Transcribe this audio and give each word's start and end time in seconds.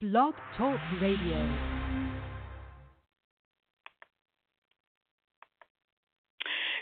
Blog 0.00 0.32
Talk 0.56 0.80
Radio. 0.96 1.36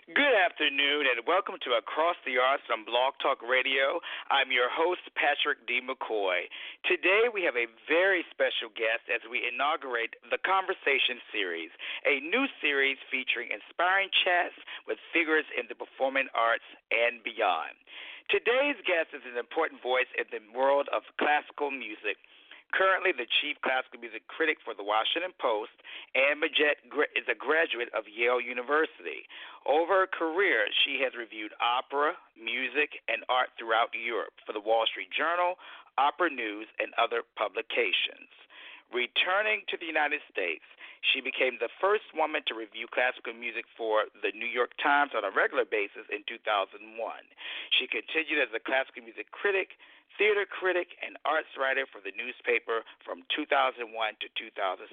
Good 0.07 0.39
afternoon 0.39 1.11
and 1.11 1.27
welcome 1.27 1.59
to 1.67 1.75
Across 1.83 2.23
the 2.23 2.39
Arts 2.39 2.71
on 2.71 2.87
Blog 2.87 3.19
Talk 3.19 3.43
Radio. 3.43 3.99
I'm 4.31 4.55
your 4.55 4.71
host, 4.71 5.03
Patrick 5.19 5.67
D. 5.67 5.83
McCoy. 5.83 6.47
Today 6.87 7.27
we 7.27 7.43
have 7.43 7.59
a 7.59 7.67
very 7.91 8.23
special 8.31 8.71
guest 8.71 9.11
as 9.11 9.27
we 9.27 9.43
inaugurate 9.43 10.15
the 10.31 10.39
Conversation 10.39 11.19
Series, 11.35 11.75
a 12.07 12.23
new 12.23 12.47
series 12.63 13.03
featuring 13.11 13.51
inspiring 13.51 14.15
chats 14.15 14.55
with 14.87 15.03
figures 15.11 15.51
in 15.59 15.67
the 15.67 15.75
performing 15.75 16.31
arts 16.39 16.71
and 16.95 17.19
beyond. 17.27 17.75
Today's 18.31 18.79
guest 18.87 19.11
is 19.11 19.27
an 19.27 19.43
important 19.43 19.83
voice 19.83 20.07
in 20.15 20.31
the 20.31 20.39
world 20.55 20.87
of 20.95 21.03
classical 21.19 21.75
music 21.75 22.23
currently 22.73 23.13
the 23.13 23.29
chief 23.41 23.57
classical 23.65 24.01
music 24.01 24.27
critic 24.29 24.59
for 24.65 24.73
the 24.75 24.85
Washington 24.85 25.33
Post, 25.37 25.75
Anne 26.15 26.41
Midgette 26.41 26.85
is 27.17 27.27
a 27.29 27.37
graduate 27.37 27.89
of 27.97 28.09
Yale 28.09 28.41
University. 28.41 29.29
Over 29.67 30.07
her 30.07 30.11
career, 30.11 30.69
she 30.85 31.01
has 31.05 31.13
reviewed 31.19 31.53
opera, 31.61 32.17
music, 32.37 33.05
and 33.09 33.25
art 33.29 33.53
throughout 33.59 33.93
Europe 33.93 34.37
for 34.45 34.53
the 34.53 34.63
Wall 34.63 34.85
Street 34.89 35.13
Journal, 35.13 35.57
Opera 35.99 36.31
News, 36.31 36.69
and 36.79 36.95
other 36.97 37.27
publications. 37.37 38.31
Returning 38.89 39.69
to 39.69 39.77
the 39.77 39.87
United 39.87 40.25
States, 40.33 40.65
she 41.13 41.21
became 41.21 41.61
the 41.61 41.71
first 41.79 42.09
woman 42.17 42.43
to 42.49 42.57
review 42.57 42.89
classical 42.91 43.37
music 43.37 43.69
for 43.77 44.09
the 44.25 44.33
New 44.35 44.49
York 44.49 44.73
Times 44.83 45.13
on 45.15 45.23
a 45.23 45.31
regular 45.31 45.69
basis 45.69 46.09
in 46.11 46.25
2001. 46.27 46.81
She 47.77 47.87
continued 47.87 48.43
as 48.43 48.51
a 48.51 48.63
classical 48.63 49.05
music 49.05 49.31
critic 49.31 49.79
theater 50.17 50.49
critic 50.49 50.99
and 51.05 51.21
arts 51.29 51.53
writer 51.55 51.87
for 51.87 52.01
the 52.01 52.15
newspaper 52.17 52.83
from 53.05 53.23
2001 53.31 53.87
to 54.19 54.29
2007. 54.35 54.91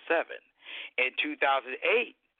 In 1.00 1.12
2008, 1.18 1.80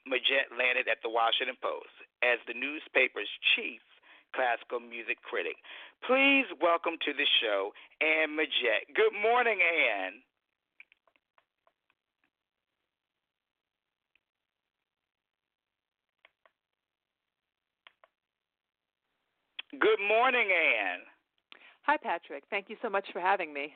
Midgette 0.06 0.54
landed 0.54 0.86
at 0.86 1.02
the 1.02 1.10
Washington 1.10 1.58
Post 1.58 1.90
as 2.22 2.38
the 2.46 2.54
newspaper's 2.54 3.30
chief 3.56 3.82
classical 4.34 4.78
music 4.78 5.18
critic. 5.24 5.56
Please 6.04 6.46
welcome 6.60 7.00
to 7.02 7.16
the 7.16 7.26
show 7.40 7.72
Anne 8.04 8.36
Midgette. 8.36 8.86
Good 8.92 9.16
morning, 9.16 9.58
Anne. 9.58 10.20
Good 19.80 20.00
morning, 20.00 20.48
Anne. 20.48 21.04
Hi, 21.84 21.96
Patrick. 22.00 22.44
Thank 22.48 22.70
you 22.72 22.76
so 22.80 22.88
much 22.88 23.04
for 23.12 23.20
having 23.20 23.52
me. 23.52 23.74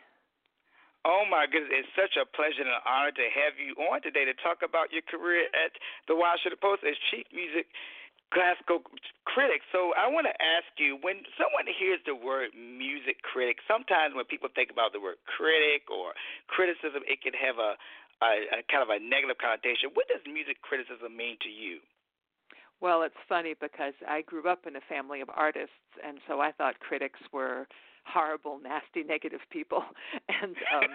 Oh 1.05 1.25
my 1.25 1.49
goodness, 1.49 1.73
it's 1.73 1.93
such 1.97 2.21
a 2.21 2.29
pleasure 2.29 2.61
and 2.61 2.69
an 2.69 2.85
honor 2.85 3.13
to 3.13 3.27
have 3.33 3.57
you 3.57 3.73
on 3.89 4.05
today 4.05 4.29
to 4.29 4.37
talk 4.45 4.61
about 4.61 4.93
your 4.93 5.01
career 5.09 5.49
at 5.57 5.73
the 6.09 6.17
Washington 6.17 6.61
Post 6.61 6.85
as 6.85 6.93
chief 7.09 7.25
music 7.33 7.73
classical 8.33 8.85
critic. 9.27 9.65
So 9.75 9.97
I 9.99 10.07
want 10.07 10.29
to 10.29 10.37
ask 10.39 10.69
you, 10.79 11.01
when 11.03 11.25
someone 11.35 11.67
hears 11.67 11.99
the 12.07 12.15
word 12.15 12.55
music 12.55 13.25
critic, 13.27 13.59
sometimes 13.67 14.15
when 14.15 14.29
people 14.29 14.53
think 14.53 14.71
about 14.71 14.93
the 14.95 15.03
word 15.03 15.19
critic 15.27 15.89
or 15.91 16.15
criticism, 16.47 17.03
it 17.09 17.25
can 17.25 17.35
have 17.35 17.59
a, 17.59 17.75
a, 18.23 18.31
a 18.57 18.67
kind 18.71 18.85
of 18.85 18.93
a 18.93 19.03
negative 19.03 19.41
connotation. 19.41 19.91
What 19.97 20.07
does 20.07 20.23
music 20.29 20.63
criticism 20.63 21.17
mean 21.17 21.41
to 21.43 21.51
you? 21.51 21.83
Well, 22.81 23.03
it's 23.03 23.15
funny 23.29 23.55
because 23.61 23.95
I 24.09 24.23
grew 24.23 24.49
up 24.49 24.67
in 24.67 24.77
a 24.77 24.81
family 24.89 25.21
of 25.21 25.29
artists, 25.35 25.75
and 26.07 26.19
so 26.27 26.41
I 26.41 26.53
thought 26.53 26.81
critics 26.81 27.21
were 27.33 27.67
horrible, 28.07 28.59
nasty, 28.63 29.03
negative 29.07 29.41
people. 29.51 29.83
And 30.43 30.57
um, 30.75 30.91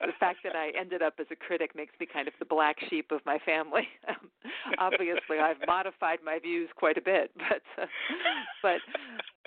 the 0.00 0.12
fact 0.18 0.38
that 0.42 0.56
I 0.56 0.72
ended 0.78 1.00
up 1.00 1.14
as 1.20 1.26
a 1.30 1.36
critic 1.36 1.76
makes 1.76 1.92
me 2.00 2.06
kind 2.12 2.26
of 2.26 2.34
the 2.40 2.44
black 2.44 2.76
sheep 2.88 3.12
of 3.12 3.20
my 3.24 3.38
family. 3.38 3.86
Um, 4.08 4.30
obviously, 4.78 5.38
I've 5.38 5.64
modified 5.66 6.18
my 6.24 6.38
views 6.38 6.68
quite 6.74 6.96
a 6.98 7.00
bit, 7.00 7.30
but 7.36 7.62
uh, 7.80 7.86
but 8.62 8.80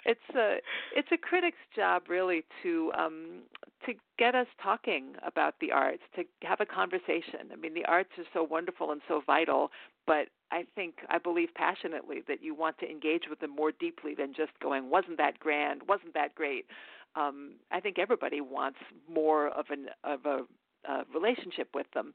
it's 0.05 0.35
a 0.35 0.57
it's 0.95 1.09
a 1.11 1.17
critic's 1.17 1.57
job 1.75 2.03
really 2.07 2.43
to 2.61 2.91
um, 2.97 3.41
to 3.85 3.93
get 4.17 4.35
us 4.35 4.47
talking 4.61 5.15
about 5.25 5.55
the 5.59 5.71
arts, 5.71 6.03
to 6.15 6.23
have 6.43 6.61
a 6.61 6.65
conversation. 6.65 7.51
I 7.51 7.55
mean, 7.55 7.73
the 7.73 7.85
arts 7.85 8.09
are 8.17 8.25
so 8.33 8.43
wonderful 8.43 8.91
and 8.91 9.01
so 9.07 9.21
vital, 9.25 9.71
but 10.05 10.27
I 10.51 10.65
think 10.75 10.95
I 11.09 11.17
believe 11.17 11.49
passionately 11.55 12.23
that 12.27 12.43
you 12.43 12.55
want 12.55 12.77
to 12.79 12.89
engage 12.89 13.23
with 13.29 13.39
them 13.39 13.55
more 13.55 13.71
deeply 13.71 14.13
than 14.15 14.33
just 14.33 14.51
going, 14.59 14.89
"Wasn't 14.89 15.17
that 15.17 15.39
grand? 15.39 15.87
Wasn't 15.87 16.13
that 16.13 16.35
great?" 16.35 16.65
Um, 17.15 17.55
I 17.71 17.79
think 17.79 17.99
everybody 17.99 18.41
wants 18.41 18.79
more 19.07 19.49
of 19.49 19.69
an 19.69 19.89
of 20.03 20.25
a 20.25 20.45
uh, 20.87 21.03
relationship 21.13 21.69
with 21.73 21.87
them. 21.93 22.13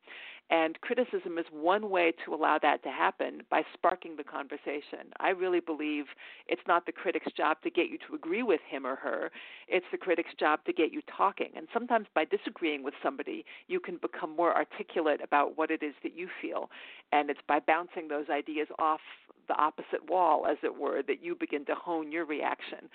And 0.50 0.80
criticism 0.80 1.36
is 1.36 1.44
one 1.52 1.90
way 1.90 2.12
to 2.24 2.34
allow 2.34 2.58
that 2.62 2.82
to 2.84 2.88
happen 2.88 3.42
by 3.50 3.62
sparking 3.74 4.16
the 4.16 4.24
conversation. 4.24 5.12
I 5.20 5.30
really 5.30 5.60
believe 5.60 6.06
it's 6.46 6.62
not 6.66 6.86
the 6.86 6.92
critic's 6.92 7.30
job 7.36 7.58
to 7.64 7.70
get 7.70 7.88
you 7.88 7.98
to 8.08 8.14
agree 8.14 8.42
with 8.42 8.60
him 8.66 8.86
or 8.86 8.96
her, 8.96 9.30
it's 9.68 9.86
the 9.92 9.98
critic's 9.98 10.32
job 10.40 10.60
to 10.64 10.72
get 10.72 10.92
you 10.92 11.02
talking. 11.14 11.50
And 11.54 11.68
sometimes 11.72 12.06
by 12.14 12.24
disagreeing 12.24 12.82
with 12.82 12.94
somebody, 13.02 13.44
you 13.66 13.78
can 13.78 13.98
become 13.98 14.34
more 14.34 14.56
articulate 14.56 15.20
about 15.22 15.58
what 15.58 15.70
it 15.70 15.82
is 15.82 15.94
that 16.02 16.16
you 16.16 16.28
feel. 16.40 16.70
And 17.12 17.28
it's 17.28 17.40
by 17.46 17.60
bouncing 17.60 18.08
those 18.08 18.30
ideas 18.30 18.68
off 18.78 19.00
the 19.48 19.54
opposite 19.54 20.08
wall, 20.08 20.46
as 20.46 20.58
it 20.62 20.78
were, 20.78 21.02
that 21.02 21.22
you 21.22 21.34
begin 21.34 21.64
to 21.66 21.74
hone 21.74 22.12
your 22.12 22.24
reaction. 22.24 22.88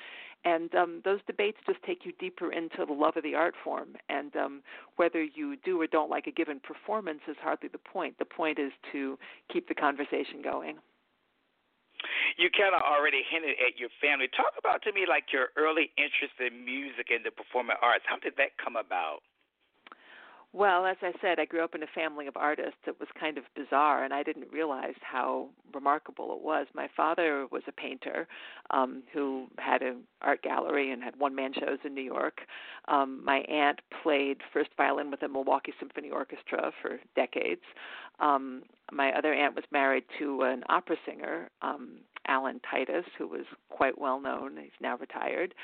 And 0.45 0.73
um, 0.75 1.01
those 1.05 1.19
debates 1.25 1.57
just 1.65 1.81
take 1.83 2.05
you 2.05 2.11
deeper 2.19 2.51
into 2.51 2.85
the 2.85 2.93
love 2.93 3.15
of 3.15 3.23
the 3.23 3.35
art 3.35 3.55
form. 3.63 3.95
And 4.09 4.35
um, 4.35 4.61
whether 4.97 5.23
you 5.23 5.55
do 5.63 5.79
or 5.79 5.87
don't 5.87 6.09
like 6.09 6.27
a 6.27 6.31
given 6.31 6.59
performance 6.59 7.21
is 7.27 7.37
hardly 7.41 7.69
the 7.69 7.79
point. 7.79 8.19
The 8.19 8.25
point 8.25 8.59
is 8.59 8.71
to 8.91 9.17
keep 9.51 9.67
the 9.67 9.75
conversation 9.75 10.41
going. 10.43 10.77
You 12.35 12.49
kind 12.51 12.75
of 12.75 12.81
already 12.81 13.23
hinted 13.23 13.55
at 13.63 13.79
your 13.79 13.89
family. 14.01 14.27
Talk 14.35 14.51
about 14.59 14.83
to 14.83 14.91
me 14.91 15.05
like 15.07 15.31
your 15.31 15.55
early 15.55 15.91
interest 15.95 16.35
in 16.43 16.65
music 16.65 17.07
and 17.07 17.23
the 17.23 17.31
performing 17.31 17.77
arts. 17.81 18.03
How 18.05 18.19
did 18.19 18.35
that 18.35 18.59
come 18.59 18.75
about? 18.75 19.23
Well, 20.55 20.85
as 20.85 20.97
I 21.01 21.11
said, 21.19 21.39
I 21.39 21.45
grew 21.45 21.63
up 21.63 21.73
in 21.73 21.81
a 21.81 21.87
family 21.95 22.27
of 22.27 22.37
artists. 22.37 22.77
It 22.85 22.99
was 22.99 23.09
kind 23.19 23.39
of 23.39 23.43
bizarre, 23.55 24.03
and 24.03 24.13
I 24.13 24.21
didn't 24.21 24.53
realize 24.53 24.93
how 25.01 25.49
remarkable 25.73 26.35
it 26.35 26.43
was. 26.43 26.67
My 26.75 26.87
father 26.95 27.47
was 27.51 27.63
a 27.67 27.71
painter 27.71 28.27
um, 28.69 29.01
who 29.11 29.47
had 29.57 29.81
an 29.81 30.03
art 30.21 30.43
gallery 30.43 30.91
and 30.91 31.01
had 31.01 31.15
one-man 31.17 31.53
shows 31.53 31.79
in 31.83 31.95
New 31.95 32.03
York. 32.03 32.41
Um, 32.87 33.25
my 33.25 33.39
aunt 33.49 33.79
played 34.03 34.37
first 34.53 34.69
violin 34.77 35.09
with 35.09 35.21
the 35.21 35.27
Milwaukee 35.27 35.73
Symphony 35.79 36.11
Orchestra 36.11 36.71
for 36.83 36.99
decades. 37.15 37.63
Um, 38.19 38.61
my 38.91 39.11
other 39.17 39.33
aunt 39.33 39.55
was 39.55 39.65
married 39.71 40.03
to 40.19 40.43
an 40.43 40.63
opera 40.69 40.97
singer, 41.03 41.49
um, 41.63 41.97
Alan 42.27 42.61
Titus, 42.69 43.05
who 43.17 43.27
was 43.27 43.45
quite 43.69 43.99
well 43.99 44.21
known. 44.21 44.57
He's 44.57 44.69
now 44.79 44.97
retired. 44.97 45.55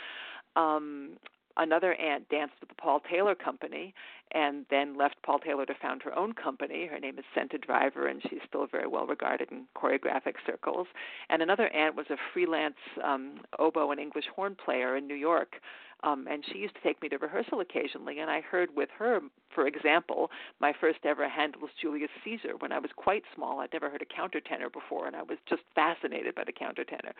Um, 0.55 1.11
another 1.59 1.93
aunt 1.95 2.27
danced 2.29 2.55
with 2.59 2.69
the 2.69 2.75
Paul 2.75 3.01
Taylor 3.11 3.35
Company 3.35 3.93
and 4.31 4.65
then 4.69 4.97
left 4.97 5.15
Paul 5.23 5.39
Taylor 5.39 5.65
to 5.65 5.73
found 5.81 6.01
her 6.03 6.17
own 6.17 6.33
company. 6.33 6.87
Her 6.87 6.99
name 6.99 7.17
is 7.17 7.25
Senta 7.33 7.57
Driver, 7.57 8.07
and 8.07 8.21
she's 8.23 8.39
still 8.47 8.67
very 8.67 8.87
well 8.87 9.07
regarded 9.07 9.51
in 9.51 9.65
choreographic 9.75 10.35
circles. 10.45 10.87
And 11.29 11.41
another 11.41 11.67
aunt 11.73 11.95
was 11.95 12.05
a 12.09 12.17
freelance 12.33 12.75
um, 13.03 13.41
oboe 13.57 13.91
and 13.91 13.99
English 13.99 14.25
horn 14.35 14.55
player 14.63 14.95
in 14.95 15.07
New 15.07 15.15
York 15.15 15.55
um, 16.03 16.27
and 16.29 16.43
she 16.51 16.59
used 16.59 16.75
to 16.75 16.81
take 16.81 17.01
me 17.01 17.09
to 17.09 17.17
rehearsal 17.17 17.59
occasionally, 17.59 18.19
and 18.19 18.29
I 18.29 18.41
heard 18.41 18.69
with 18.75 18.89
her, 18.97 19.19
for 19.53 19.67
example, 19.67 20.31
my 20.59 20.73
first 20.79 20.99
ever 21.03 21.27
Handel's 21.27 21.71
Julius 21.81 22.09
Caesar 22.23 22.53
when 22.59 22.71
I 22.71 22.79
was 22.79 22.91
quite 22.95 23.23
small. 23.35 23.59
I'd 23.59 23.73
never 23.73 23.89
heard 23.89 24.01
a 24.01 24.05
countertenor 24.05 24.71
before, 24.71 25.07
and 25.07 25.15
I 25.15 25.23
was 25.23 25.37
just 25.47 25.63
fascinated 25.75 26.35
by 26.35 26.43
the 26.45 26.53
countertenor. 26.53 27.11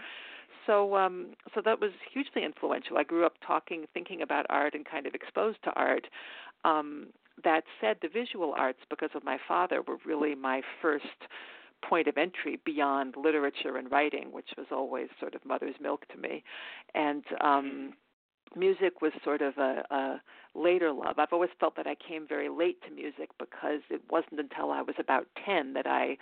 So, 0.66 0.96
um, 0.96 1.28
so 1.54 1.62
that 1.66 1.80
was 1.80 1.92
hugely 2.14 2.44
influential. 2.46 2.98
I 2.98 3.04
grew 3.04 3.26
up 3.26 3.34
talking, 3.46 3.86
thinking 3.94 4.22
about 4.22 4.46
art, 4.50 4.76
and 4.76 4.86
kind 4.86 5.08
of 5.08 5.14
exposed 5.14 5.58
to 5.64 5.72
art. 5.72 6.08
Um, 6.64 7.08
that 7.44 7.64
said, 7.80 7.98
the 8.02 8.10
visual 8.10 8.54
arts, 8.58 8.80
because 8.90 9.12
of 9.14 9.24
my 9.24 9.38
father, 9.48 9.82
were 9.82 9.98
really 10.06 10.36
my 10.36 10.62
first 10.82 11.06
point 11.82 12.08
of 12.08 12.18
entry 12.18 12.60
beyond 12.66 13.16
literature 13.16 13.78
and 13.78 13.90
writing, 13.92 14.32
which 14.32 14.50
was 14.58 14.68
always 14.72 15.08
sort 15.20 15.36
of 15.36 15.44
mother's 15.46 15.76
milk 15.82 16.06
to 16.10 16.18
me. 16.18 16.44
And 16.94 17.24
um, 17.42 17.94
music 18.56 19.02
was 19.02 19.12
sort 19.24 19.42
of 19.42 19.58
a, 19.58 19.84
a 19.92 20.22
later 20.56 20.92
love. 20.92 21.20
I've 21.20 21.34
always 21.34 21.50
felt 21.60 21.76
that 21.76 21.88
I 21.88 21.96
came 21.96 22.28
very 22.28 22.50
late 22.50 22.82
to 22.84 22.92
music 22.92 23.30
because 23.38 23.82
it 23.90 24.02
wasn't 24.10 24.40
until 24.40 24.72
I 24.72 24.82
was 24.82 24.96
about 25.00 25.28
10 25.46 25.74
that 25.74 25.88
I 25.88 26.18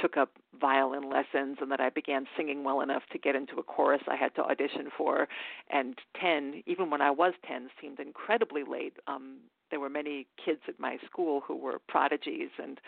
took 0.00 0.16
up 0.16 0.30
violin 0.60 1.10
lessons 1.10 1.58
and 1.60 1.70
that 1.70 1.80
I 1.80 1.90
began 1.90 2.26
singing 2.36 2.64
well 2.64 2.80
enough 2.80 3.02
to 3.12 3.18
get 3.18 3.34
into 3.34 3.56
a 3.56 3.62
chorus 3.62 4.02
I 4.08 4.16
had 4.16 4.34
to 4.36 4.42
audition 4.42 4.88
for. 4.96 5.28
And 5.70 5.98
10, 6.20 6.62
even 6.66 6.90
when 6.90 7.00
I 7.00 7.10
was 7.10 7.34
10, 7.46 7.68
seemed 7.80 8.00
incredibly 8.00 8.62
late. 8.62 8.94
Um, 9.06 9.38
there 9.70 9.80
were 9.80 9.90
many 9.90 10.26
kids 10.44 10.60
at 10.68 10.78
my 10.78 10.98
school 11.06 11.42
who 11.46 11.56
were 11.56 11.80
prodigies, 11.88 12.50
and 12.62 12.80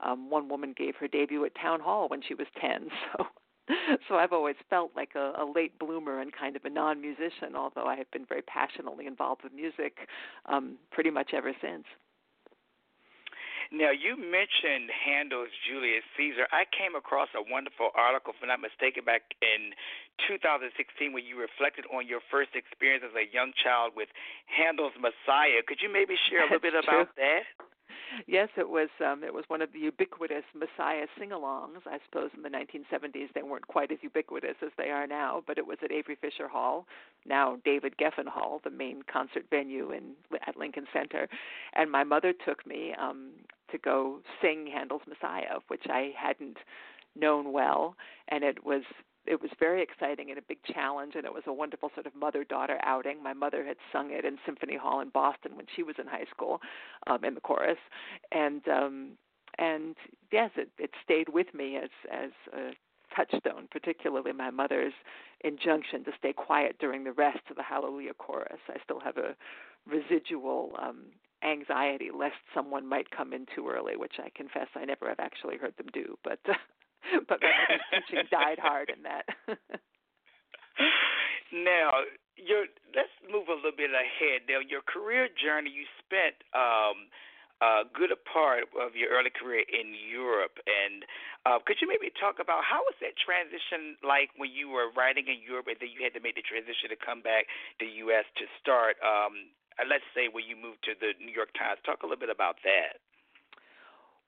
um, 0.00 0.30
one 0.30 0.48
woman 0.48 0.74
gave 0.76 0.96
her 0.96 1.08
debut 1.08 1.44
at 1.44 1.52
Town 1.60 1.80
Hall 1.80 2.08
when 2.08 2.22
she 2.26 2.34
was 2.34 2.46
10. 2.60 2.88
So 3.18 3.26
so 4.08 4.16
I've 4.16 4.32
always 4.32 4.56
felt 4.68 4.92
like 4.96 5.10
a, 5.14 5.32
a 5.38 5.44
late 5.44 5.78
bloomer 5.78 6.20
and 6.20 6.32
kind 6.32 6.56
of 6.56 6.64
a 6.64 6.70
non-musician, 6.70 7.54
although 7.56 7.86
I 7.86 7.96
have 7.96 8.10
been 8.10 8.24
very 8.26 8.42
passionately 8.42 9.06
involved 9.06 9.42
with 9.42 9.52
music 9.52 10.08
um, 10.46 10.76
pretty 10.90 11.10
much 11.10 11.30
ever 11.34 11.52
since. 11.60 11.84
Now, 13.70 13.94
you 13.94 14.18
mentioned 14.18 14.90
Handel's 14.90 15.54
Julius 15.62 16.02
Caesar. 16.18 16.50
I 16.50 16.66
came 16.74 16.98
across 16.98 17.30
a 17.38 17.42
wonderful 17.46 17.94
article, 17.94 18.34
if 18.34 18.42
I'm 18.42 18.50
not 18.50 18.58
mistaken, 18.58 19.06
back 19.06 19.22
in 19.38 19.78
2016 20.26 20.74
where 21.14 21.22
you 21.22 21.38
reflected 21.38 21.86
on 21.94 22.02
your 22.10 22.18
first 22.34 22.58
experience 22.58 23.06
as 23.06 23.14
a 23.14 23.30
young 23.30 23.54
child 23.54 23.94
with 23.94 24.10
Handel's 24.50 24.98
Messiah. 24.98 25.62
Could 25.62 25.78
you 25.78 25.86
maybe 25.86 26.18
share 26.26 26.42
a 26.42 26.50
little 26.50 26.58
bit 26.58 26.74
about 26.74 27.14
that? 27.14 27.46
Yes, 28.26 28.48
it 28.56 28.68
was. 28.68 28.88
Um, 29.04 29.24
it 29.24 29.32
was 29.32 29.44
one 29.48 29.62
of 29.62 29.72
the 29.72 29.78
ubiquitous 29.78 30.44
Messiah 30.54 31.06
sing-alongs. 31.18 31.86
I 31.86 31.98
suppose 32.04 32.30
in 32.36 32.42
the 32.42 32.48
1970s 32.48 33.32
they 33.34 33.42
weren't 33.42 33.66
quite 33.66 33.90
as 33.92 33.98
ubiquitous 34.02 34.56
as 34.62 34.70
they 34.76 34.90
are 34.90 35.06
now, 35.06 35.42
but 35.46 35.58
it 35.58 35.66
was 35.66 35.78
at 35.82 35.92
Avery 35.92 36.16
Fisher 36.20 36.48
Hall, 36.48 36.86
now 37.26 37.58
David 37.64 37.94
Geffen 37.98 38.26
Hall, 38.26 38.60
the 38.64 38.70
main 38.70 39.02
concert 39.10 39.44
venue 39.50 39.92
in 39.92 40.12
at 40.46 40.56
Lincoln 40.56 40.86
Center. 40.92 41.28
And 41.74 41.90
my 41.90 42.04
mother 42.04 42.32
took 42.46 42.66
me 42.66 42.94
um, 43.00 43.30
to 43.70 43.78
go 43.78 44.20
sing 44.42 44.66
Handel's 44.72 45.02
Messiah, 45.06 45.58
which 45.68 45.84
I 45.88 46.12
hadn't 46.16 46.58
known 47.16 47.52
well, 47.52 47.96
and 48.28 48.44
it 48.44 48.64
was 48.64 48.82
it 49.26 49.40
was 49.40 49.50
very 49.58 49.82
exciting 49.82 50.30
and 50.30 50.38
a 50.38 50.42
big 50.42 50.58
challenge 50.64 51.14
and 51.14 51.24
it 51.24 51.32
was 51.32 51.42
a 51.46 51.52
wonderful 51.52 51.90
sort 51.94 52.06
of 52.06 52.14
mother 52.14 52.44
daughter 52.44 52.78
outing. 52.82 53.22
My 53.22 53.32
mother 53.32 53.64
had 53.64 53.76
sung 53.92 54.10
it 54.10 54.24
in 54.24 54.38
symphony 54.46 54.76
hall 54.76 55.00
in 55.00 55.10
boston 55.10 55.56
when 55.56 55.66
she 55.74 55.82
was 55.82 55.96
in 55.98 56.06
high 56.06 56.26
school 56.30 56.60
um 57.06 57.24
in 57.24 57.34
the 57.34 57.40
chorus. 57.40 57.78
And 58.32 58.66
um 58.68 59.10
and 59.58 59.96
yes 60.32 60.50
it 60.56 60.70
it 60.78 60.90
stayed 61.04 61.28
with 61.28 61.52
me 61.54 61.76
as 61.76 61.90
as 62.10 62.30
a 62.54 62.70
touchstone 63.14 63.68
particularly 63.70 64.32
my 64.32 64.50
mother's 64.50 64.92
injunction 65.42 66.04
to 66.04 66.12
stay 66.18 66.32
quiet 66.32 66.76
during 66.78 67.04
the 67.04 67.12
rest 67.12 67.40
of 67.50 67.56
the 67.56 67.62
hallelujah 67.62 68.14
chorus. 68.14 68.60
I 68.68 68.76
still 68.84 69.00
have 69.00 69.16
a 69.16 69.34
residual 69.86 70.72
um 70.80 71.06
anxiety 71.42 72.10
lest 72.14 72.36
someone 72.54 72.86
might 72.86 73.10
come 73.10 73.32
in 73.32 73.46
too 73.54 73.66
early 73.66 73.96
which 73.96 74.16
i 74.18 74.28
confess 74.34 74.66
i 74.74 74.84
never 74.84 75.08
have 75.08 75.18
actually 75.18 75.56
heard 75.56 75.74
them 75.78 75.86
do 75.92 76.18
but 76.22 76.38
but 77.28 77.38
my 77.40 77.50
mother's 77.50 77.84
teaching 78.06 78.28
died 78.30 78.58
hard 78.60 78.90
in 78.90 79.02
that. 79.04 79.24
now, 81.52 82.04
your 82.36 82.66
let's 82.96 83.12
move 83.28 83.48
a 83.48 83.56
little 83.56 83.76
bit 83.76 83.90
ahead. 83.92 84.48
Now, 84.48 84.60
your 84.60 84.82
career 84.84 85.28
journey, 85.28 85.70
you 85.70 85.84
spent 86.00 86.40
um, 86.56 87.08
a 87.60 87.84
good 87.92 88.12
part 88.24 88.68
of 88.76 88.96
your 88.96 89.12
early 89.12 89.30
career 89.32 89.64
in 89.68 89.92
Europe, 89.92 90.56
and 90.64 91.04
uh, 91.44 91.60
could 91.60 91.76
you 91.80 91.88
maybe 91.88 92.08
talk 92.16 92.40
about 92.40 92.64
how 92.64 92.80
was 92.88 92.96
that 93.04 93.16
transition 93.20 94.00
like 94.00 94.32
when 94.40 94.48
you 94.48 94.72
were 94.72 94.88
writing 94.96 95.28
in 95.28 95.40
Europe, 95.44 95.68
and 95.68 95.76
then 95.80 95.92
you 95.92 96.00
had 96.00 96.16
to 96.16 96.22
make 96.24 96.36
the 96.36 96.44
transition 96.44 96.88
to 96.88 96.96
come 96.96 97.20
back 97.20 97.48
to 97.78 97.84
the 97.84 97.92
U.S. 98.08 98.24
to 98.40 98.44
start? 98.60 98.96
Um, 99.04 99.52
let's 99.88 100.04
say 100.12 100.28
when 100.28 100.44
you 100.44 100.56
moved 100.56 100.84
to 100.84 100.92
the 100.98 101.16
New 101.20 101.32
York 101.32 101.52
Times. 101.56 101.80
Talk 101.84 102.02
a 102.02 102.06
little 102.08 102.20
bit 102.20 102.32
about 102.32 102.60
that. 102.64 103.00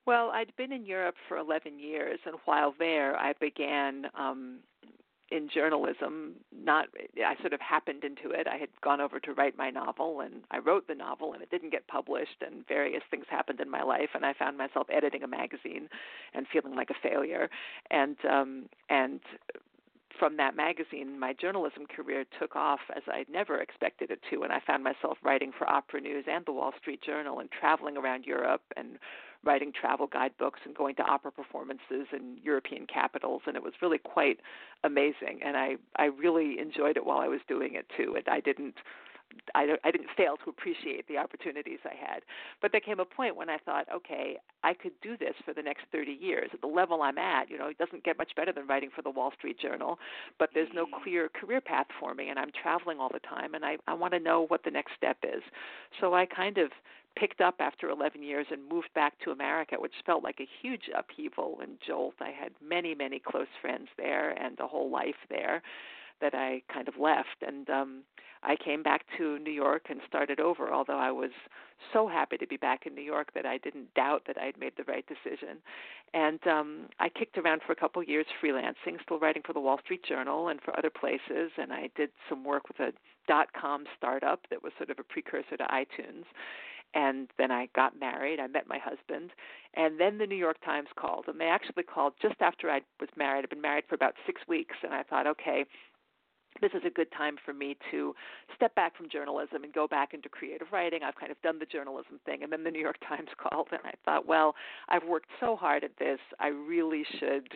Well, 0.07 0.31
I'd 0.31 0.55
been 0.57 0.73
in 0.73 0.85
Europe 0.85 1.15
for 1.29 1.37
11 1.37 1.79
years, 1.79 2.19
and 2.27 2.37
while 2.45 2.75
there, 2.79 3.17
I 3.17 3.35
began 3.41 4.07
um, 4.19 4.59
in 5.31 5.49
journalism. 5.49 6.35
Not, 6.53 6.87
I 7.25 7.41
sort 7.41 7.53
of 7.53 7.61
happened 7.61 8.03
into 8.03 8.31
it. 8.31 8.49
I 8.49 8.57
had 8.57 8.69
gone 8.83 9.01
over 9.01 9.21
to 9.21 9.33
write 9.33 9.57
my 9.57 9.71
novel, 9.71 10.21
and 10.21 10.43
I 10.51 10.59
wrote 10.59 10.89
the 10.89 10.95
novel, 10.95 11.35
and 11.35 11.43
it 11.43 11.51
didn't 11.51 11.71
get 11.71 11.87
published, 11.87 12.43
and 12.45 12.67
various 12.67 13.03
things 13.11 13.27
happened 13.31 13.61
in 13.61 13.71
my 13.71 13.83
life, 13.83 14.11
and 14.15 14.27
I 14.27 14.33
found 14.33 14.59
myself 14.59 14.89
editing 14.93 15.23
a 15.23 15.29
magazine 15.29 15.89
and 16.35 16.47
feeling 16.53 16.75
like 16.75 16.91
a 16.91 17.09
failure, 17.09 17.49
and 17.91 18.17
um, 18.29 18.69
and 18.91 19.21
from 20.19 20.37
that 20.37 20.55
magazine, 20.55 21.19
my 21.19 21.33
journalism 21.33 21.87
career 21.87 22.25
took 22.39 22.55
off 22.55 22.81
as 22.95 23.03
I'd 23.13 23.29
never 23.31 23.61
expected 23.61 24.11
it 24.11 24.21
to, 24.31 24.43
and 24.43 24.53
I 24.53 24.61
found 24.67 24.85
myself 24.85 25.19
writing 25.23 25.53
for 25.57 25.69
Opera 25.69 26.01
News 26.01 26.27
and 26.31 26.45
the 26.45 26.53
Wall 26.53 26.73
Street 26.81 27.03
Journal 27.03 27.41
and 27.41 27.49
traveling 27.51 27.97
around 27.97 28.25
Europe 28.25 28.63
and 28.77 28.99
writing 29.45 29.73
travel 29.73 30.07
guidebooks 30.07 30.61
and 30.65 30.75
going 30.75 30.95
to 30.97 31.03
opera 31.03 31.33
performances 31.33 32.07
in 32.13 32.39
European 32.43 32.87
capitals, 32.87 33.43
and 33.47 33.57
it 33.57 33.63
was 33.63 33.73
really 33.83 33.99
quite 33.99 34.41
amazing. 34.85 35.41
And 35.45 35.57
I 35.57 35.77
I 35.97 36.05
really 36.07 36.59
enjoyed 36.59 36.97
it 36.97 37.05
while 37.07 37.19
I 37.19 37.29
was 37.29 37.41
doing 37.49 37.75
it 37.75 37.87
too. 37.97 38.15
And 38.17 38.27
I 38.29 38.41
didn't. 38.41 38.77
I, 39.55 39.67
I 39.85 39.91
didn't 39.91 40.09
fail 40.17 40.37
to 40.45 40.51
appreciate 40.51 41.07
the 41.09 41.19
opportunities 41.19 41.79
I 41.85 41.95
had. 41.95 42.23
But 42.61 42.73
there 42.73 42.81
came 42.81 43.01
a 43.01 43.05
point 43.05 43.37
when 43.37 43.51
I 43.51 43.59
thought, 43.59 43.87
okay, 43.95 44.39
I 44.63 44.75
could 44.75 44.93
do 45.03 45.17
this 45.17 45.35
for 45.45 45.53
the 45.55 45.63
next 45.63 45.83
30 45.93 46.13
years. 46.13 46.51
At 46.53 46.61
the 46.61 46.67
level 46.67 47.03
I'm 47.03 47.19
at, 47.19 47.51
you 47.51 47.59
know, 47.59 47.69
it 47.69 47.79
doesn't 47.79 48.05
get 48.05 48.19
much 48.19 48.33
better 48.37 48.53
than 48.53 48.67
writing 48.67 48.91
for 48.95 49.03
the 49.03 49.11
Wall 49.11 49.33
Street 49.37 49.59
Journal, 49.59 49.99
but 50.39 50.51
there's 50.55 50.69
no 50.75 50.87
mm-hmm. 50.87 51.03
clear 51.03 51.29
career 51.29 51.61
path 51.61 51.87
for 51.99 52.15
me, 52.15 52.29
and 52.29 52.39
I'm 52.39 52.51
traveling 52.63 52.99
all 52.99 53.11
the 53.13 53.21
time, 53.21 53.55
and 53.55 53.65
I, 53.65 53.77
I 53.87 53.95
want 53.95 54.13
to 54.15 54.21
know 54.21 54.47
what 54.49 54.65
the 54.65 54.71
next 54.71 54.93
step 54.97 55.19
is. 55.23 55.43
So 56.01 56.15
I 56.15 56.27
kind 56.27 56.59
of 56.59 56.71
picked 57.17 57.41
up 57.41 57.57
after 57.61 57.91
11 57.91 58.23
years 58.23 58.47
and 58.51 58.67
moved 58.69 58.89
back 58.95 59.19
to 59.21 59.31
America, 59.31 59.77
which 59.79 59.93
felt 60.07 60.25
like 60.25 60.41
a 60.41 60.49
huge 60.63 60.91
upheaval 60.97 61.59
and 61.63 61.73
jolt. 61.87 62.15
I 62.21 62.31
had 62.31 62.53
many, 62.67 62.95
many 62.95 63.19
close 63.19 63.49
friends 63.61 63.89
there 63.99 64.31
and 64.31 64.59
a 64.61 64.67
whole 64.67 64.91
life 64.91 65.15
there 65.29 65.63
that 66.23 66.35
I 66.35 66.63
kind 66.73 66.89
of 66.89 66.95
left. 66.99 67.39
And 67.47 67.69
um, 67.69 68.03
I 68.43 68.57
came 68.57 68.83
back 68.83 69.03
to 69.19 69.39
New 69.39 69.53
York 69.53 69.87
and 69.91 70.01
started 70.09 70.41
over, 70.41 70.73
although 70.73 70.99
I 70.99 71.13
was 71.13 71.31
so 71.93 72.09
happy 72.09 72.37
to 72.39 72.47
be 72.47 72.57
back 72.57 72.87
in 72.87 72.95
New 72.95 73.03
York 73.03 73.29
that 73.35 73.47
I 73.47 73.59
didn't 73.59 73.93
doubt 73.95 74.23
that 74.27 74.39
I 74.39 74.47
had 74.47 74.59
made 74.59 74.73
the 74.77 74.85
right 74.85 75.05
decision. 75.07 75.59
And 76.15 76.41
um, 76.47 76.69
I 76.99 77.09
kicked 77.09 77.39
around 77.39 77.61
for 77.67 77.73
a 77.73 77.77
couple 77.77 78.01
of 78.03 78.09
years 78.09 78.27
freelancing, 78.43 79.01
still 79.03 79.19
writing 79.19 79.43
for 79.47 79.53
the 79.53 79.61
Wall 79.61 79.79
Street 79.85 80.05
Journal 80.09 80.49
and 80.49 80.61
for 80.61 80.77
other 80.79 80.91
places. 80.91 81.53
And 81.59 81.73
I 81.73 81.91
did 81.95 82.11
some 82.29 82.45
work 82.45 82.65
with 82.69 82.81
a 82.81 82.93
dot 83.29 83.49
com 83.53 83.85
startup 83.97 84.41
that 84.51 84.63
was 84.63 84.73
sort 84.79 84.91
of 84.91 84.99
a 84.99 85.05
precursor 85.05 85.57
to 85.57 85.65
iTunes 85.65 86.25
and 86.95 87.29
then 87.39 87.51
I 87.51 87.69
got 87.75 87.99
married. 87.99 88.39
I 88.39 88.47
met 88.47 88.69
my 88.69 88.79
husband, 88.79 89.31
and 89.75 89.99
then 89.99 90.19
the 90.19 90.27
New 90.27 90.37
York 90.37 90.59
Times 90.65 90.89
called, 90.97 91.25
and 91.27 91.41
they 91.41 91.47
actually 91.47 91.85
called 91.85 92.15
just 92.21 92.37
after 92.41 92.71
I 92.71 92.81
was 93.01 93.09
married. 93.17 93.45
I'd 93.45 93.51
been 93.51 93.61
married 93.61 93.85
for 93.89 93.95
about 93.95 94.15
six 94.27 94.43
weeks, 94.47 94.77
and 94.83 94.93
I 94.93 95.03
thought, 95.03 95.27
okay, 95.27 95.65
this 96.61 96.73
is 96.75 96.83
a 96.87 96.91
good 96.91 97.11
time 97.13 97.37
for 97.45 97.53
me 97.53 97.77
to 97.91 98.15
step 98.55 98.75
back 98.75 98.97
from 98.97 99.09
journalism 99.09 99.65
and 99.65 99.73
go 99.73 99.87
back 99.87 100.15
into 100.15 100.29
creative 100.29 100.69
writing. 100.73 101.01
I've 101.03 101.17
kind 101.17 101.33
of 101.33 101.41
done 101.43 101.59
the 101.59 101.67
journalism 101.67 102.21
thing, 102.25 102.43
and 102.43 102.53
then 102.53 102.65
the 102.65 102.71
New 102.73 102.81
York 102.81 102.99
Times 103.09 103.29
called, 103.37 103.69
and 103.71 103.81
I 103.85 103.93
thought, 104.05 104.27
well, 104.27 104.55
I've 104.89 105.05
worked 105.05 105.29
so 105.41 105.57
hard 105.57 105.85
at 105.85 105.97
this, 105.99 106.19
I 106.39 106.49
really 106.49 107.05
should 107.19 107.49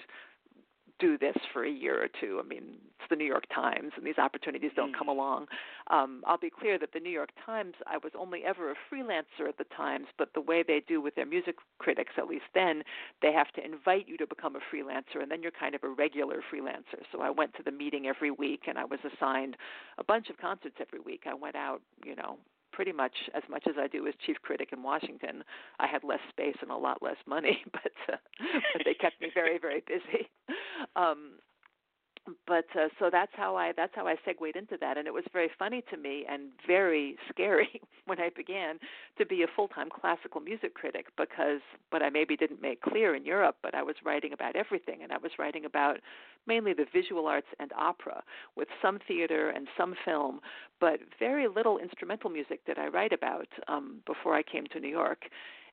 do 0.98 1.18
this 1.18 1.36
for 1.52 1.64
a 1.64 1.70
year 1.70 2.02
or 2.02 2.08
two. 2.20 2.40
I 2.42 2.46
mean, 2.46 2.64
it's 2.98 3.08
the 3.10 3.16
New 3.16 3.24
York 3.26 3.44
Times, 3.54 3.92
and 3.96 4.06
these 4.06 4.18
opportunities 4.18 4.70
don't 4.74 4.90
mm 4.90 4.96
come 4.96 5.08
along. 5.08 5.46
Um, 5.88 6.22
I'll 6.26 6.38
be 6.38 6.48
clear 6.48 6.78
that 6.78 6.92
the 6.94 7.00
New 7.00 7.10
York 7.10 7.28
Times, 7.44 7.74
I 7.86 7.98
was 7.98 8.12
only 8.18 8.44
ever 8.44 8.70
a 8.70 8.74
freelancer 8.90 9.46
at 9.46 9.58
the 9.58 9.66
Times, 9.76 10.06
but 10.16 10.32
the 10.32 10.40
way 10.40 10.64
they 10.66 10.82
do 10.88 11.02
with 11.02 11.14
their 11.16 11.26
music 11.26 11.56
critics, 11.78 12.12
at 12.16 12.26
least 12.26 12.46
then, 12.54 12.82
they 13.20 13.32
have 13.32 13.52
to 13.52 13.64
invite 13.64 14.08
you 14.08 14.16
to 14.16 14.26
become 14.26 14.56
a 14.56 14.74
freelancer, 14.74 15.20
and 15.20 15.30
then 15.30 15.42
you're 15.42 15.52
kind 15.52 15.74
of 15.74 15.82
a 15.84 15.88
regular 15.88 16.40
freelancer. 16.50 17.02
So 17.12 17.20
I 17.20 17.28
went 17.28 17.52
to 17.56 17.62
the 17.62 17.70
meeting 17.70 18.06
every 18.06 18.30
week, 18.30 18.62
and 18.68 18.78
I 18.78 18.84
was 18.84 19.00
assigned 19.04 19.56
a 19.98 20.04
bunch 20.04 20.30
of 20.30 20.38
concerts 20.38 20.76
every 20.80 21.00
week. 21.00 21.24
I 21.26 21.34
went 21.34 21.56
out, 21.56 21.82
you 22.04 22.16
know, 22.16 22.38
pretty 22.76 22.92
much 22.92 23.14
as 23.34 23.42
much 23.50 23.64
as 23.66 23.74
I 23.78 23.88
do 23.88 24.06
as 24.06 24.12
chief 24.24 24.36
critic 24.42 24.68
in 24.72 24.82
Washington. 24.82 25.42
I 25.80 25.86
had 25.86 26.04
less 26.04 26.20
space 26.28 26.56
and 26.60 26.70
a 26.70 26.76
lot 26.76 27.02
less 27.02 27.16
money, 27.26 27.64
but 27.72 27.92
uh, 28.12 28.16
but 28.74 28.82
they 28.84 28.94
kept 28.94 29.20
me 29.20 29.30
very 29.32 29.58
very 29.58 29.82
busy. 29.86 30.28
Um, 30.94 31.38
but 32.46 32.66
uh, 32.74 32.88
so 32.98 33.08
that's 33.10 33.32
how 33.34 33.56
I 33.56 33.72
that's 33.76 33.92
how 33.94 34.06
I 34.06 34.16
segued 34.24 34.56
into 34.56 34.76
that, 34.80 34.98
and 34.98 35.06
it 35.06 35.14
was 35.14 35.24
very 35.32 35.50
funny 35.58 35.82
to 35.90 35.96
me 35.96 36.24
and 36.28 36.50
very 36.66 37.16
scary 37.28 37.80
when 38.06 38.20
I 38.20 38.30
began 38.34 38.78
to 39.18 39.26
be 39.26 39.42
a 39.42 39.46
full-time 39.54 39.88
classical 39.90 40.40
music 40.40 40.74
critic 40.74 41.06
because 41.16 41.60
what 41.90 42.02
I 42.02 42.10
maybe 42.10 42.36
didn't 42.36 42.60
make 42.60 42.80
clear 42.80 43.14
in 43.14 43.24
Europe, 43.24 43.56
but 43.62 43.74
I 43.74 43.82
was 43.82 43.96
writing 44.04 44.32
about 44.32 44.56
everything, 44.56 45.02
and 45.02 45.12
I 45.12 45.18
was 45.18 45.32
writing 45.38 45.64
about 45.64 45.98
mainly 46.46 46.72
the 46.72 46.86
visual 46.92 47.26
arts 47.26 47.48
and 47.60 47.72
opera, 47.76 48.22
with 48.56 48.68
some 48.82 48.98
theater 49.06 49.50
and 49.50 49.68
some 49.76 49.94
film, 50.04 50.40
but 50.80 51.00
very 51.18 51.48
little 51.48 51.78
instrumental 51.78 52.30
music 52.30 52.60
that 52.66 52.78
I 52.78 52.88
write 52.88 53.12
about 53.12 53.48
um, 53.68 54.00
before 54.06 54.34
I 54.34 54.42
came 54.42 54.66
to 54.72 54.80
New 54.80 54.88
York 54.88 55.24